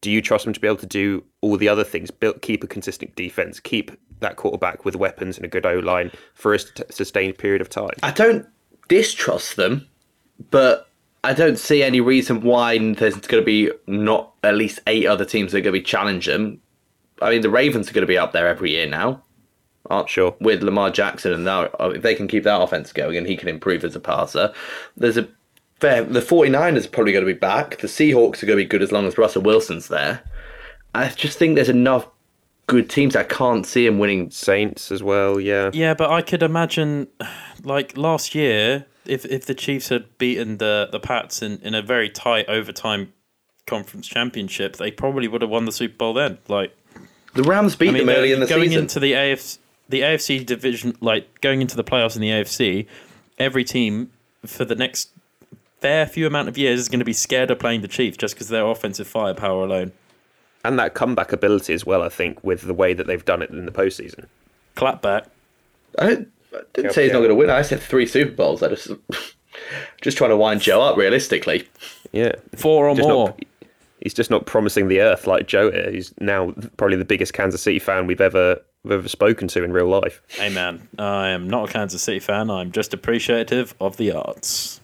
[0.03, 2.11] do you trust them to be able to do all the other things?
[2.11, 3.89] Build, keep a consistent defense, keep
[4.19, 7.69] that quarterback with weapons and a good O line for a st- sustained period of
[7.69, 7.93] time.
[8.03, 8.45] I don't
[8.89, 9.87] distrust them,
[10.51, 10.89] but
[11.23, 15.23] I don't see any reason why there's going to be not at least eight other
[15.23, 16.61] teams that are going to be challenging them.
[17.21, 19.23] I mean, the Ravens are going to be up there every year now.
[19.89, 20.35] Aren't Sure.
[20.41, 23.47] With Lamar Jackson, and now if they can keep that offense going and he can
[23.47, 24.53] improve as a passer,
[24.97, 25.29] there's a
[25.83, 26.03] fair.
[26.03, 27.77] The 49ers are probably going to be back.
[27.79, 30.21] The Seahawks are going to be good as long as Russell Wilson's there.
[30.95, 32.07] I just think there's enough
[32.67, 33.15] good teams.
[33.15, 34.31] I can't see him winning.
[34.31, 35.71] Saints as well, yeah.
[35.73, 37.07] Yeah, but I could imagine,
[37.63, 41.81] like last year, if if the Chiefs had beaten the the Pats in, in a
[41.81, 43.11] very tight overtime
[43.67, 46.37] conference championship, they probably would have won the Super Bowl then.
[46.47, 46.73] Like,
[47.33, 48.83] The Rams beat I mean, them early in the going season.
[48.83, 49.57] into the AFC,
[49.89, 52.85] the AFC division, like going into the playoffs in the AFC,
[53.37, 54.11] every team
[54.45, 55.09] for the next
[55.83, 58.33] fair few amount of years is going to be scared of playing the Chiefs just
[58.35, 59.91] because their offensive firepower alone.
[60.65, 62.01] and that comeback ability as well.
[62.01, 64.25] I think with the way that they've done it in the postseason.
[64.75, 65.25] Clap back.
[65.99, 67.49] I didn't, I didn't Yep, say he's not going to win.
[67.49, 68.63] I said three Super Bowls.
[68.63, 68.87] I just
[70.01, 71.67] just trying to wind Joe up realistically.
[72.11, 73.27] Yeah, Four or Just more.
[73.27, 73.39] not-
[74.01, 75.93] he's just not promising the earth like Joe is.
[75.93, 79.71] He's now probably the biggest Kansas City fan we've ever we've ever spoken to in
[79.73, 80.21] real life.
[80.29, 82.49] Hey man, I am not a Kansas City fan.
[82.49, 84.79] I'm just appreciative of the arts.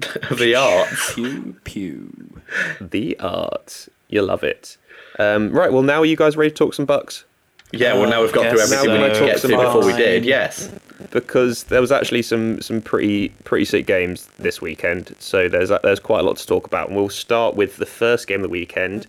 [0.30, 1.14] the arts.
[1.14, 2.40] Pew pew.
[2.80, 4.76] The art, you love it.
[5.18, 7.24] Um, right, well now are you guys ready to talk some BUCS?
[7.72, 9.64] Yeah, well now we've got through Guess everything we need to get to Fine.
[9.64, 10.24] before we did.
[10.24, 10.70] Yes.
[11.10, 15.14] because there was actually some some pretty pretty sick games this weekend.
[15.18, 18.26] So there's there's quite a lot to talk about, and we'll start with the first
[18.26, 19.06] game of the weekend.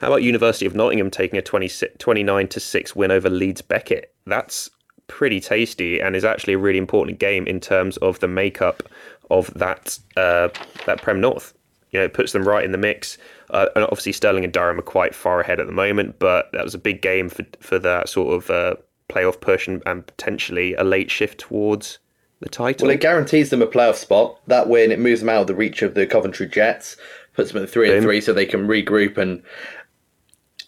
[0.00, 4.12] How about University of Nottingham taking a 20, 29 to six win over Leeds Beckett?
[4.26, 4.68] That's
[5.08, 8.82] pretty tasty, and is actually a really important game in terms of the makeup
[9.30, 10.48] of that uh,
[10.86, 11.54] that Prem North.
[11.90, 13.16] You know, it puts them right in the mix.
[13.50, 16.64] Uh, and obviously, Stirling and Durham are quite far ahead at the moment, but that
[16.64, 18.74] was a big game for for that sort of uh,
[19.08, 21.98] playoff push and, and potentially a late shift towards
[22.40, 22.86] the title.
[22.86, 24.38] Well, it guarantees them a playoff spot.
[24.46, 26.96] That win, it moves them out of the reach of the Coventry Jets,
[27.34, 29.16] puts them at three and three, so they can regroup.
[29.16, 29.42] And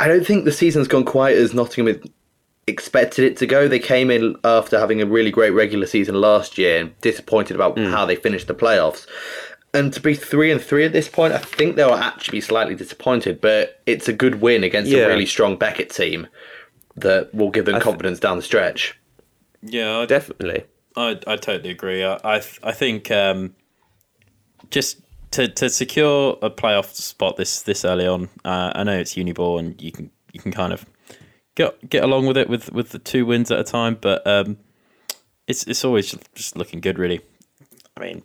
[0.00, 2.00] I don't think the season's gone quite as Nottingham
[2.68, 3.66] expected it to go.
[3.68, 7.78] They came in after having a really great regular season last year, and disappointed about
[7.78, 9.06] how they finished the playoffs.
[9.74, 12.74] And to be three and three at this point, I think they'll actually be slightly
[12.74, 13.40] disappointed.
[13.40, 15.04] But it's a good win against Yeah.
[15.04, 16.26] a really strong Beckett team
[16.96, 18.98] that will give them confidence down the stretch.
[19.62, 20.64] Yeah, I, Definitely.
[20.96, 22.02] I, I totally agree.
[22.04, 23.54] I I, I think um,
[24.70, 25.00] just
[25.32, 29.58] to, to secure a playoff spot this this early on, uh, I know it's Uniball
[29.58, 30.86] and you can you can kind of
[31.58, 34.56] get get along with it with, with the two wins at a time, but um,
[35.46, 37.20] it's it's always just looking good, really.
[37.96, 38.22] I mean,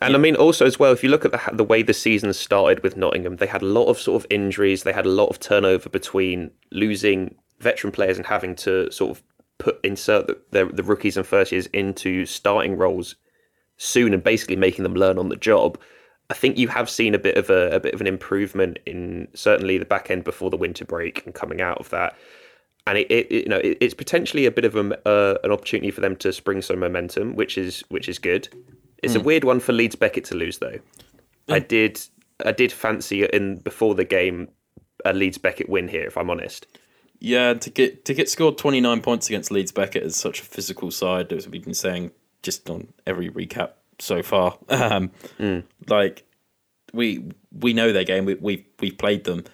[0.00, 2.32] And I mean, also as well, if you look at the, the way the season
[2.32, 4.84] started with Nottingham, they had a lot of sort of injuries.
[4.84, 9.22] They had a lot of turnover between losing veteran players and having to sort of
[9.58, 13.16] put insert the, the, the rookies and first years into starting roles
[13.76, 15.78] soon and basically making them learn on the job.
[16.32, 19.28] I think you have seen a bit of a, a bit of an improvement in
[19.34, 22.16] certainly the back end before the winter break and coming out of that.
[22.86, 25.90] And it, it, you know it, it's potentially a bit of a, uh, an opportunity
[25.90, 28.48] for them to spring some momentum, which is which is good.
[29.02, 30.78] It's a weird one for Leeds Beckett to lose though.
[31.50, 32.00] I did
[32.46, 34.48] I did fancy in before the game
[35.04, 36.66] a Leeds Beckett win here, if I'm honest.
[37.18, 40.44] Yeah, to get to get scored twenty nine points against Leeds Beckett is such a
[40.44, 44.58] physical side, as we've been saying just on every recap so far.
[44.68, 45.10] Um,
[45.88, 46.24] Like
[46.92, 48.24] we we know their game.
[48.24, 49.44] We we we've played them.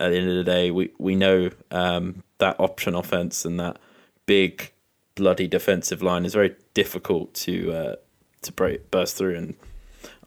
[0.00, 3.78] At the end of the day, we we know um, that option offense and that
[4.26, 4.70] big
[5.16, 7.96] bloody defensive line is very difficult to uh,
[8.42, 9.34] to break burst through.
[9.36, 9.54] And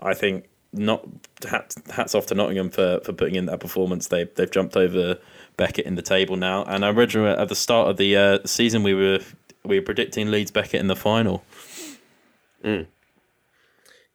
[0.02, 1.06] I think not
[1.50, 4.08] hats, hats off to Nottingham for, for putting in that performance.
[4.10, 5.18] They they've jumped over
[5.56, 6.64] Beckett in the table now.
[6.66, 9.20] And I read at the start of the uh, season we were
[9.64, 11.44] we were predicting Leeds Beckett in the final.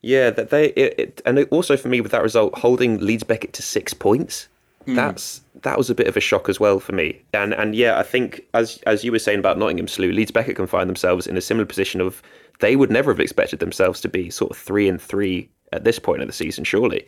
[0.07, 3.53] Yeah, that they it, it, and also for me with that result holding Leeds Beckett
[3.55, 4.47] to six points.
[4.85, 4.95] Hmm.
[4.95, 7.21] that's that was a bit of a shock as well for me.
[7.33, 10.55] And and yeah, I think as as you were saying about Nottingham Slew, Leeds Beckett
[10.55, 12.23] can find themselves in a similar position of
[12.61, 15.99] they would never have expected themselves to be sort of three and three at this
[15.99, 17.05] point of the season, surely.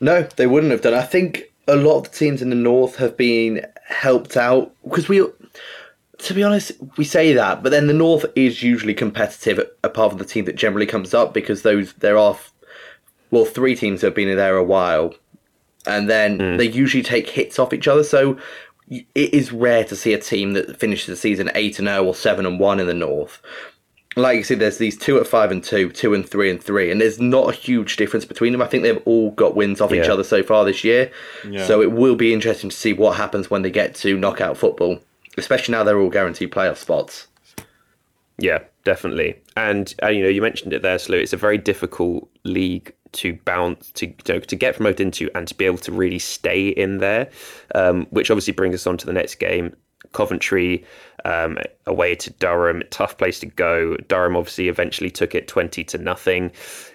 [0.00, 0.94] No, they wouldn't have done.
[0.94, 5.08] I think a lot of the teams in the north have been helped out because
[5.08, 5.26] we,
[6.22, 10.18] to be honest, we say that, but then the north is usually competitive apart from
[10.18, 12.36] the team that generally comes up because those there are,
[13.30, 15.14] well, three teams that have been there a while,
[15.86, 16.58] and then mm.
[16.58, 18.04] they usually take hits off each other.
[18.04, 18.38] So
[18.88, 22.06] it is rare to see a team that finishes the season eight and zero oh
[22.08, 23.40] or seven and one in the north
[24.16, 26.90] like you said, there's these two at five and two, two and three and three,
[26.90, 28.60] and there's not a huge difference between them.
[28.60, 30.02] I think they've all got wins off yeah.
[30.02, 31.12] each other so far this year.
[31.48, 31.64] Yeah.
[31.66, 34.98] So it will be interesting to see what happens when they get to knockout football,
[35.40, 37.26] especially now they're all guaranteed playoff spots.
[38.38, 39.42] Yeah, definitely.
[39.56, 41.18] And uh, you know, you mentioned it there, Slew.
[41.18, 45.54] It's a very difficult league to bounce to know, to get promoted into and to
[45.54, 47.28] be able to really stay in there,
[47.74, 49.74] um, which obviously brings us on to the next game.
[50.12, 50.84] Coventry
[51.24, 53.96] um, away to Durham, tough place to go.
[54.08, 56.50] Durham obviously eventually took it twenty to nothing.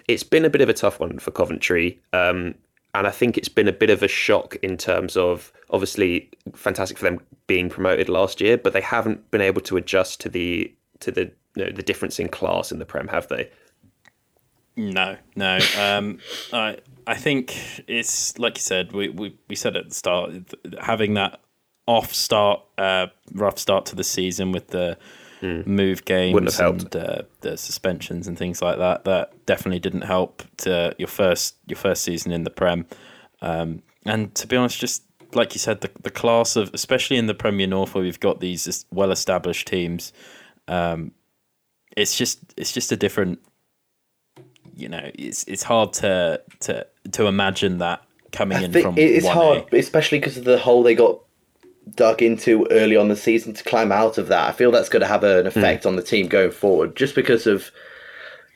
[0.08, 2.54] It's been a bit of a tough one for Coventry, um,
[2.96, 6.96] and I think it's been a bit of a shock in terms of obviously fantastic
[6.96, 10.74] for them being promoted last year, but they haven't been able to adjust to the
[11.00, 13.50] to the you know, the difference in class in the Prem, have they?
[14.76, 15.58] No, no.
[15.78, 16.20] Um,
[16.52, 17.54] I I think
[17.86, 18.92] it's like you said.
[18.92, 20.32] We, we we said at the start
[20.80, 21.40] having that
[21.86, 24.96] off start, uh, rough start to the season with the
[25.42, 25.66] mm.
[25.66, 29.04] move games and uh, the suspensions and things like that.
[29.04, 32.86] That definitely didn't help to your first your first season in the Prem.
[33.40, 35.02] Um, and to be honest, just
[35.34, 38.40] like you said, the the class of especially in the Premier North where we've got
[38.40, 40.12] these well established teams,
[40.68, 41.12] um,
[41.96, 43.40] it's just it's just a different.
[44.74, 48.94] You know, it's it's hard to to to imagine that coming I in from.
[48.98, 51.20] It's hard, especially because of the hole they got
[51.94, 54.48] dug into early on the season to climb out of that.
[54.48, 55.46] I feel that's going to have an hmm.
[55.46, 55.86] effect mm.
[55.86, 57.70] on the team going forward, just because of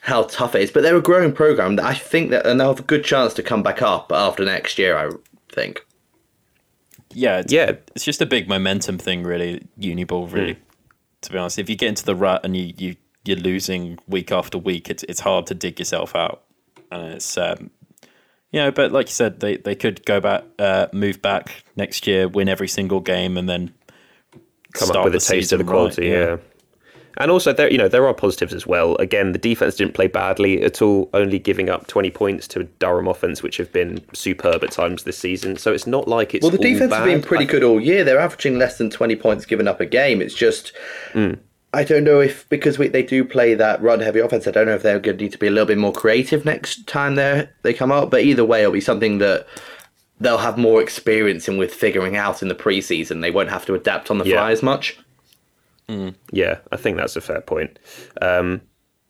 [0.02, 0.70] how tough it is.
[0.70, 3.34] But they're a growing program that I think that and they'll have a good chance
[3.34, 4.96] to come back up after next year.
[4.96, 5.10] I
[5.52, 5.84] think.
[7.12, 9.66] Yeah, it's, yeah, it's just a big momentum thing, really.
[9.78, 10.54] Uniball, really.
[10.54, 10.60] Mm.
[11.22, 14.32] To be honest, if you get into the rut and you you you're losing week
[14.32, 16.42] after week, it's it's hard to dig yourself out,
[16.90, 17.70] and it's um,
[18.52, 22.06] you know, but like you said, they, they could go back, uh, move back next
[22.06, 23.72] year, win every single game, and then
[24.72, 26.10] come up with a taste of the quality.
[26.10, 26.24] Right, yeah.
[26.26, 26.36] yeah.
[27.16, 28.96] And also, there you know there are positives as well.
[28.96, 33.08] Again, the defense didn't play badly at all, only giving up twenty points to Durham
[33.08, 35.56] offense, which have been superb at times this season.
[35.56, 36.52] So it's not like it's well.
[36.52, 37.00] The defense bad.
[37.00, 38.04] has been pretty good all year.
[38.04, 40.22] They're averaging less than twenty points given up a game.
[40.22, 40.72] It's just
[41.12, 41.38] mm.
[41.72, 44.46] I don't know if because we, they do play that run heavy offense.
[44.46, 46.44] I don't know if they're going to need to be a little bit more creative
[46.44, 48.11] next time they they come out.
[48.11, 49.46] But either way, it'll be something that
[50.18, 53.20] they'll have more experience in with figuring out in the preseason.
[53.20, 54.98] They won't have to adapt on the fly as much.
[55.88, 56.14] Mm.
[56.33, 57.78] Yeah, I think that's a fair point.
[58.20, 58.61] Um,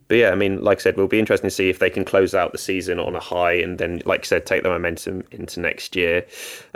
[0.09, 2.05] but yeah, I mean, like I said, we'll be interesting to see if they can
[2.05, 5.23] close out the season on a high and then, like I said, take the momentum
[5.31, 6.27] into next year.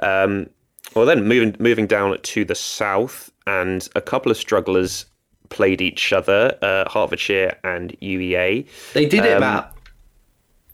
[0.01, 0.49] Um,
[0.95, 5.07] well, then moving moving down to the south, and a couple of strugglers
[5.49, 8.67] played each other, uh, Hertfordshire and UEA.
[8.93, 9.73] They did it, um, Matt.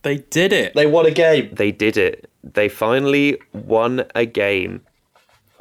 [0.02, 0.74] They did it.
[0.74, 1.50] They won a game.
[1.52, 2.30] They did it.
[2.42, 4.82] They finally won a game.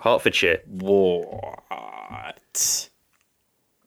[0.01, 0.61] Hertfordshire.
[0.67, 1.59] What?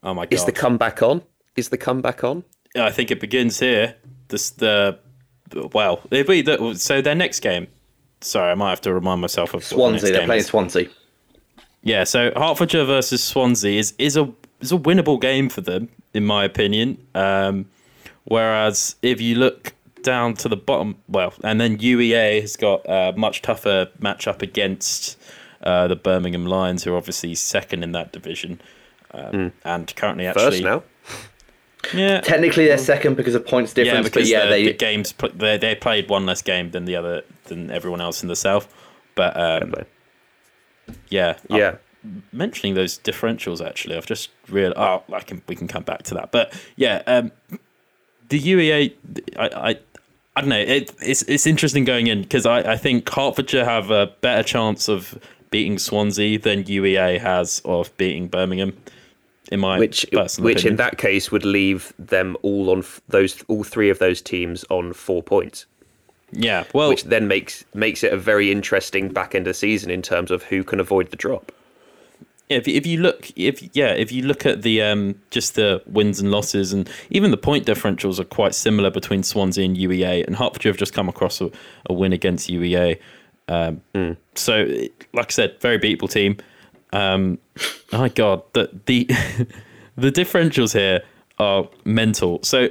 [0.03, 0.33] Oh my god!
[0.33, 1.23] Is the comeback on?
[1.57, 2.45] Is the comeback on?
[2.77, 3.95] I think it begins here.
[4.29, 4.99] This the
[5.73, 6.01] well,
[6.75, 7.69] so their next game.
[8.21, 10.09] Sorry, I might have to remind myself of Swansea.
[10.09, 10.47] The they're playing is.
[10.47, 10.89] Swansea.
[11.83, 14.33] Yeah, so Hertfordshire versus Swansea is is a
[14.63, 17.05] it's a winnable game for them, in my opinion.
[17.15, 17.67] Um,
[18.25, 23.13] whereas if you look down to the bottom, well, and then UEA has got a
[23.17, 25.19] much tougher matchup against
[25.63, 28.61] uh, the Birmingham Lions, who are obviously second in that division,
[29.11, 29.53] um, mm.
[29.65, 30.83] and currently actually first now.
[31.93, 33.97] Yeah, technically they're second because of points difference.
[33.97, 36.85] Yeah, because but yeah, the, they the games they they played one less game than
[36.85, 38.73] the other than everyone else in the south.
[39.17, 39.75] But um,
[41.09, 41.77] yeah, yeah
[42.33, 46.15] mentioning those differentials, actually, I've just real Oh, I can we can come back to
[46.15, 47.33] that, but yeah, um,
[48.29, 48.95] the UEA,
[49.37, 49.79] I, I,
[50.35, 50.59] I don't know.
[50.59, 54.89] It, it's it's interesting going in because I, I think Hertfordshire have a better chance
[54.89, 55.19] of
[55.51, 58.77] beating Swansea than UEA has of beating Birmingham.
[59.51, 60.67] In my which which opinion.
[60.67, 64.65] in that case would leave them all on f- those all three of those teams
[64.71, 65.67] on four points.
[66.31, 69.91] Yeah, well, which then makes makes it a very interesting back end of the season
[69.91, 71.53] in terms of who can avoid the drop
[72.49, 76.21] if if you look if yeah if you look at the um just the wins
[76.21, 80.37] and losses and even the point differentials are quite similar between Swansea and UEA and
[80.37, 81.51] Hertfordshire have just come across a,
[81.87, 82.99] a win against UEA.
[83.49, 83.81] Um,
[84.35, 84.65] So,
[85.13, 86.37] like I said, very beatable team.
[86.93, 87.39] Um,
[87.93, 89.05] my God, the the
[89.97, 91.03] the differentials here
[91.39, 92.41] are mental.
[92.43, 92.69] So,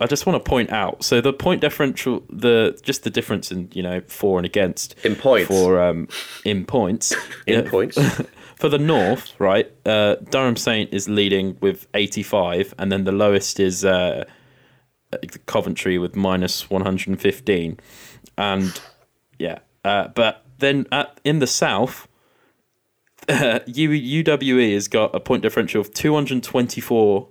[0.00, 1.04] I just want to point out.
[1.04, 5.14] So the point differential, the just the difference in you know for and against In
[5.16, 5.48] points.
[5.48, 6.08] for um
[6.44, 7.14] in points
[7.46, 7.98] In Yeah, points.
[8.62, 9.72] for the North, right?
[9.84, 14.24] Uh, Durham Saint is leading with 85, and then the lowest is uh,
[15.46, 17.80] Coventry with minus 115.
[18.38, 18.80] And
[19.36, 22.06] yeah, uh, but then at, in the South,
[23.28, 27.28] uh, U- UWE has got a point differential of 224.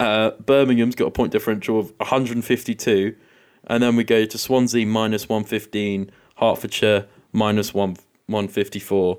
[0.00, 3.14] Uh, Birmingham's got a point differential of 152.
[3.66, 9.18] And then we go to Swansea minus 115, Hertfordshire minus one 154.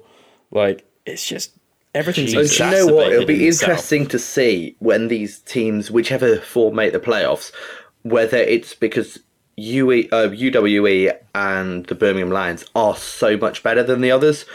[0.50, 1.52] Like, it's just
[1.94, 3.12] everything's And do you know what?
[3.12, 7.52] It'll be the interesting to see when these teams, whichever four make the playoffs,
[8.04, 9.20] whether it's because
[9.58, 14.46] UE, uh, UWE and the Birmingham Lions are so much better than the others,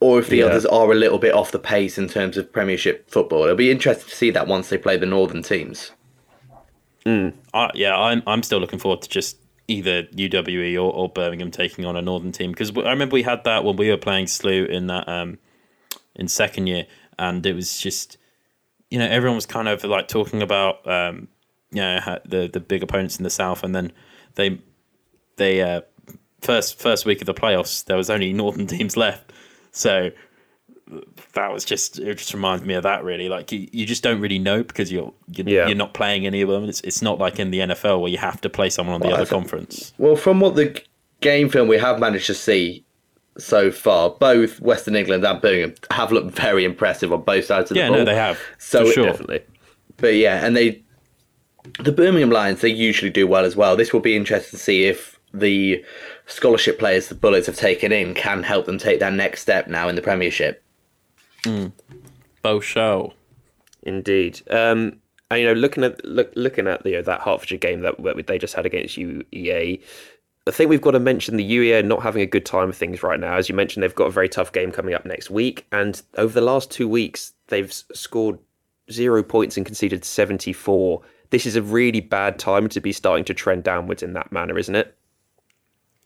[0.00, 0.46] or if the Yeah.
[0.46, 3.44] others are a little bit off the pace in terms of Premiership football.
[3.44, 5.92] It'll be interesting to see that once they play the Northern teams.
[7.54, 9.36] I, yeah, I'm I'm still looking forward to just
[9.68, 13.44] either UWE or, or Birmingham taking on a Northern team because I remember we had
[13.44, 15.38] that when we were playing SLU in that um
[16.16, 16.86] in second year,
[17.18, 18.18] and it was just
[18.90, 21.28] you know everyone was kind of like talking about um
[21.72, 23.92] you know the the big opponents in the south, and then
[24.34, 24.58] they
[25.36, 25.80] they uh
[26.40, 29.32] first first week of the playoffs there was only Northern teams left,
[29.72, 30.10] so
[31.32, 33.28] that was just it just reminds me of that really.
[33.28, 35.66] Like you, you just don't really know because you're you're, Yeah.
[35.66, 36.64] you're not playing any of them.
[36.68, 39.08] It's, it's not like in the NFL where you have to play someone on the
[39.08, 39.92] Well, other conference.
[39.98, 40.80] Well, from what the
[41.20, 42.84] game film we have managed to see
[43.38, 47.74] so far, both Western England and Birmingham have looked very impressive on both sides of
[47.74, 47.98] the yeah ball.
[47.98, 49.42] no they have So for sure Definitely.
[49.98, 50.82] But yeah, and they,
[51.80, 53.76] the Birmingham Lions, they usually do well as well.
[53.76, 55.82] This will be interesting to see if the
[56.26, 59.88] scholarship players the Bullets have taken in can help them take that next step now
[59.88, 60.62] in the Premiership.
[62.42, 63.14] Bo show
[63.82, 64.42] Indeed.
[64.50, 68.26] Um, and you know, looking at look, looking at the, that Hertfordshire game that, that
[68.26, 69.80] they just had against UEA,
[70.46, 73.02] I think we've got to mention the UEA not having a good time of things
[73.02, 73.34] right now.
[73.36, 76.32] As you mentioned, they've got a very tough game coming up next week, and over
[76.32, 78.38] the last two weeks, they've scored
[78.90, 81.02] zero points and conceded seventy four.
[81.30, 84.56] This is a really bad time to be starting to trend downwards in that manner,
[84.56, 84.96] isn't it?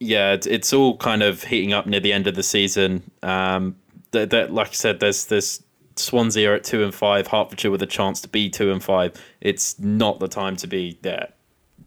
[0.01, 3.76] yeah it's, all kind of heating up near the end of the season um
[4.11, 5.62] that, that like i said there's there's
[5.97, 9.12] Swansea are at two and five, Hertfordshire with a chance to be two and five.
[9.41, 11.28] It's not the time to be there,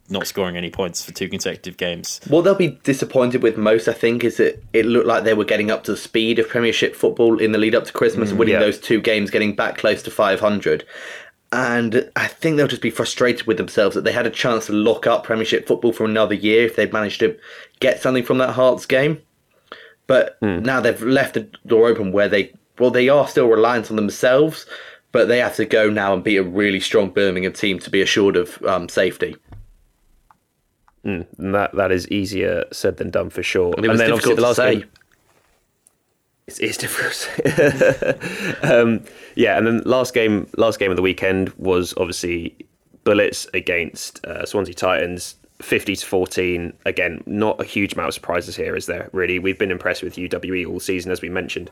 [0.09, 2.19] not scoring any points for two consecutive games.
[2.27, 5.45] What they'll be disappointed with most, I think, is that it looked like they were
[5.45, 8.55] getting up to the speed of Premiership football in the lead up to Christmas, winning
[8.55, 8.59] yeah.
[8.59, 10.85] those two games, getting back close to 500.
[11.53, 14.73] And I think they'll just be frustrated with themselves that they had a chance to
[14.73, 17.37] lock up Premiership football for another year if they'd managed to
[17.79, 19.21] get something from that Herts game.
[20.07, 23.95] But now they've left the door open where they, well, they are still reliant on
[23.95, 24.65] themselves,
[25.11, 28.01] but they have to go now and beat a really strong Birmingham team to be
[28.01, 29.37] assured of um, safety.
[31.03, 33.73] And that that is easier said than done for sure.
[33.77, 34.75] It was and then obviously difficult the last say.
[34.79, 34.89] game.
[36.47, 38.63] It's, it's difficult.
[38.63, 39.03] um,
[39.35, 42.55] yeah, and then last game, last game of the weekend was obviously
[43.05, 46.73] Bullets against uh, Swansea Titans, fifty to fourteen.
[46.85, 49.09] Again, not a huge amount of surprises here, is there?
[49.13, 51.71] Really, we've been impressed with UWE all season, as we mentioned.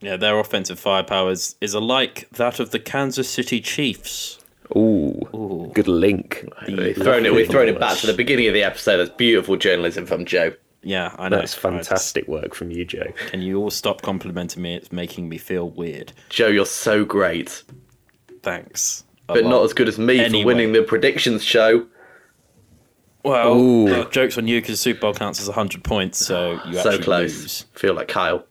[0.00, 4.39] Yeah, their offensive firepower is, is alike that of the Kansas City Chiefs.
[4.76, 6.46] Ooh, good link.
[6.66, 7.34] We've thrown it.
[7.34, 8.98] We've thrown it back to the beginning of the episode.
[8.98, 10.52] That's beautiful journalism from Joe.
[10.82, 11.36] Yeah, I know.
[11.38, 13.12] That's fantastic work from you, Joe.
[13.28, 14.76] Can you all stop complimenting me?
[14.76, 16.12] It's making me feel weird.
[16.30, 17.62] Joe, you're so great,
[18.42, 19.04] Thanks.
[19.26, 19.50] but lot.
[19.50, 20.42] not as good as me Anyway.
[20.42, 21.86] for winning the predictions show.
[23.22, 24.08] Well, Ooh.
[24.10, 27.42] jokes on you because Super Bowl counts as 100 points, so you So actually close.
[27.42, 27.64] lose.
[27.74, 28.46] Feel like Kyle.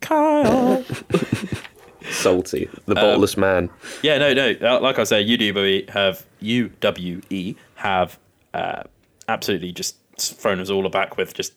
[0.00, 0.82] Kyle.
[2.10, 3.70] Salty, the boltless man.
[4.02, 4.54] yeah, no, no.
[4.62, 8.18] uh, Like I say, UWE have UWE have
[8.54, 8.82] uh,
[9.28, 11.52] absolutely just thrown us all aback with just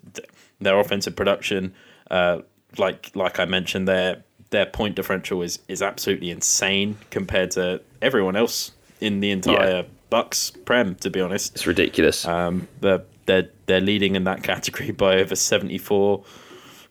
[0.60, 1.74] their offensive production.
[2.10, 2.40] Uh,
[2.78, 8.36] like like I mentioned, their their point differential is is absolutely insane compared to everyone
[8.36, 8.72] else
[9.02, 9.84] in the entire Yeah.
[10.10, 10.96] BUCS Prem.
[10.96, 12.26] To be honest, It's ridiculous.
[12.28, 16.24] Um, they're they're they're leading in that category by over seventy four,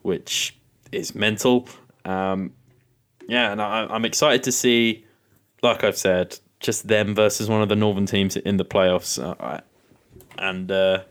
[0.03, 0.57] which
[0.93, 1.69] is mental.
[2.05, 2.53] Um,
[3.29, 5.05] yeah, and I, I'm excited to see,
[5.63, 9.61] like I've said, just them versus one of the northern teams in the playoffs, uh,
[10.39, 11.03] and uh,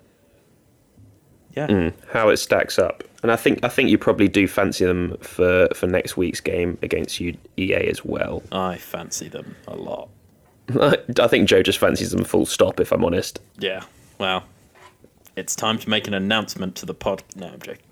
[1.56, 3.04] yeah, how it stacks up.
[3.22, 6.78] And I think I think you probably do fancy them for, for next week's game
[6.82, 8.44] against you, EA as well.
[8.52, 10.10] I fancy them a lot.
[10.80, 12.80] I think Joe just fancies them full stop.
[12.80, 13.84] If I'm honest, Yeah,
[14.18, 14.44] well,
[15.36, 17.24] it's time to make an announcement to the pod.
[17.36, 17.84] No, I'm joking.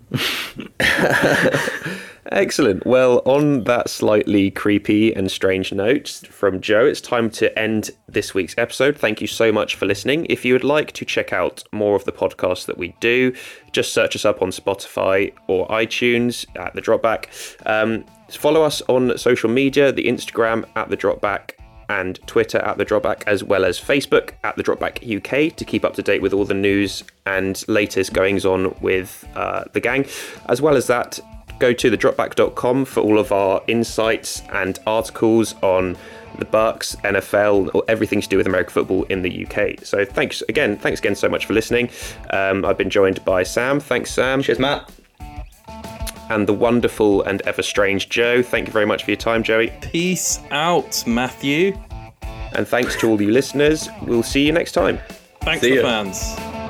[2.30, 2.86] Excellent.
[2.86, 8.32] Well, on that slightly creepy and strange note from Joe, it's time to end this
[8.32, 8.96] week's episode.
[8.96, 10.26] Thank you so much for listening.
[10.30, 13.34] If you would like to check out more of the podcasts that we do,
[13.72, 17.26] just search us up on Spotify or iTunes at The Dropback.
[17.66, 21.52] Um, follow us on social media, the Instagram at The Dropback
[21.92, 25.84] and Twitter at The Dropback, as well as Facebook at The Dropback UK to keep
[25.84, 30.06] up to date with all the news and latest goings on with uh, the gang.
[30.48, 31.20] As well as that,
[31.58, 35.96] go to thedropback.com for all of our insights and articles on
[36.38, 39.84] the BUCS, NFL, or everything to do with American football in the UK.
[39.84, 41.90] So thanks again, thanks again so much for listening.
[42.30, 43.80] Um, I've been joined by Sam.
[43.80, 44.42] Thanks, Sam.
[44.42, 44.90] Cheers, Matt.
[46.32, 48.42] And the wonderful and ever strange Joe.
[48.42, 49.70] Thank you very much for your time, Joey.
[49.82, 51.76] Peace out, Matthew.
[52.54, 53.90] And thanks to all you listeners.
[54.06, 54.98] We'll see you next time.
[55.42, 55.82] Thanks, See the ya.
[55.82, 56.61] fans.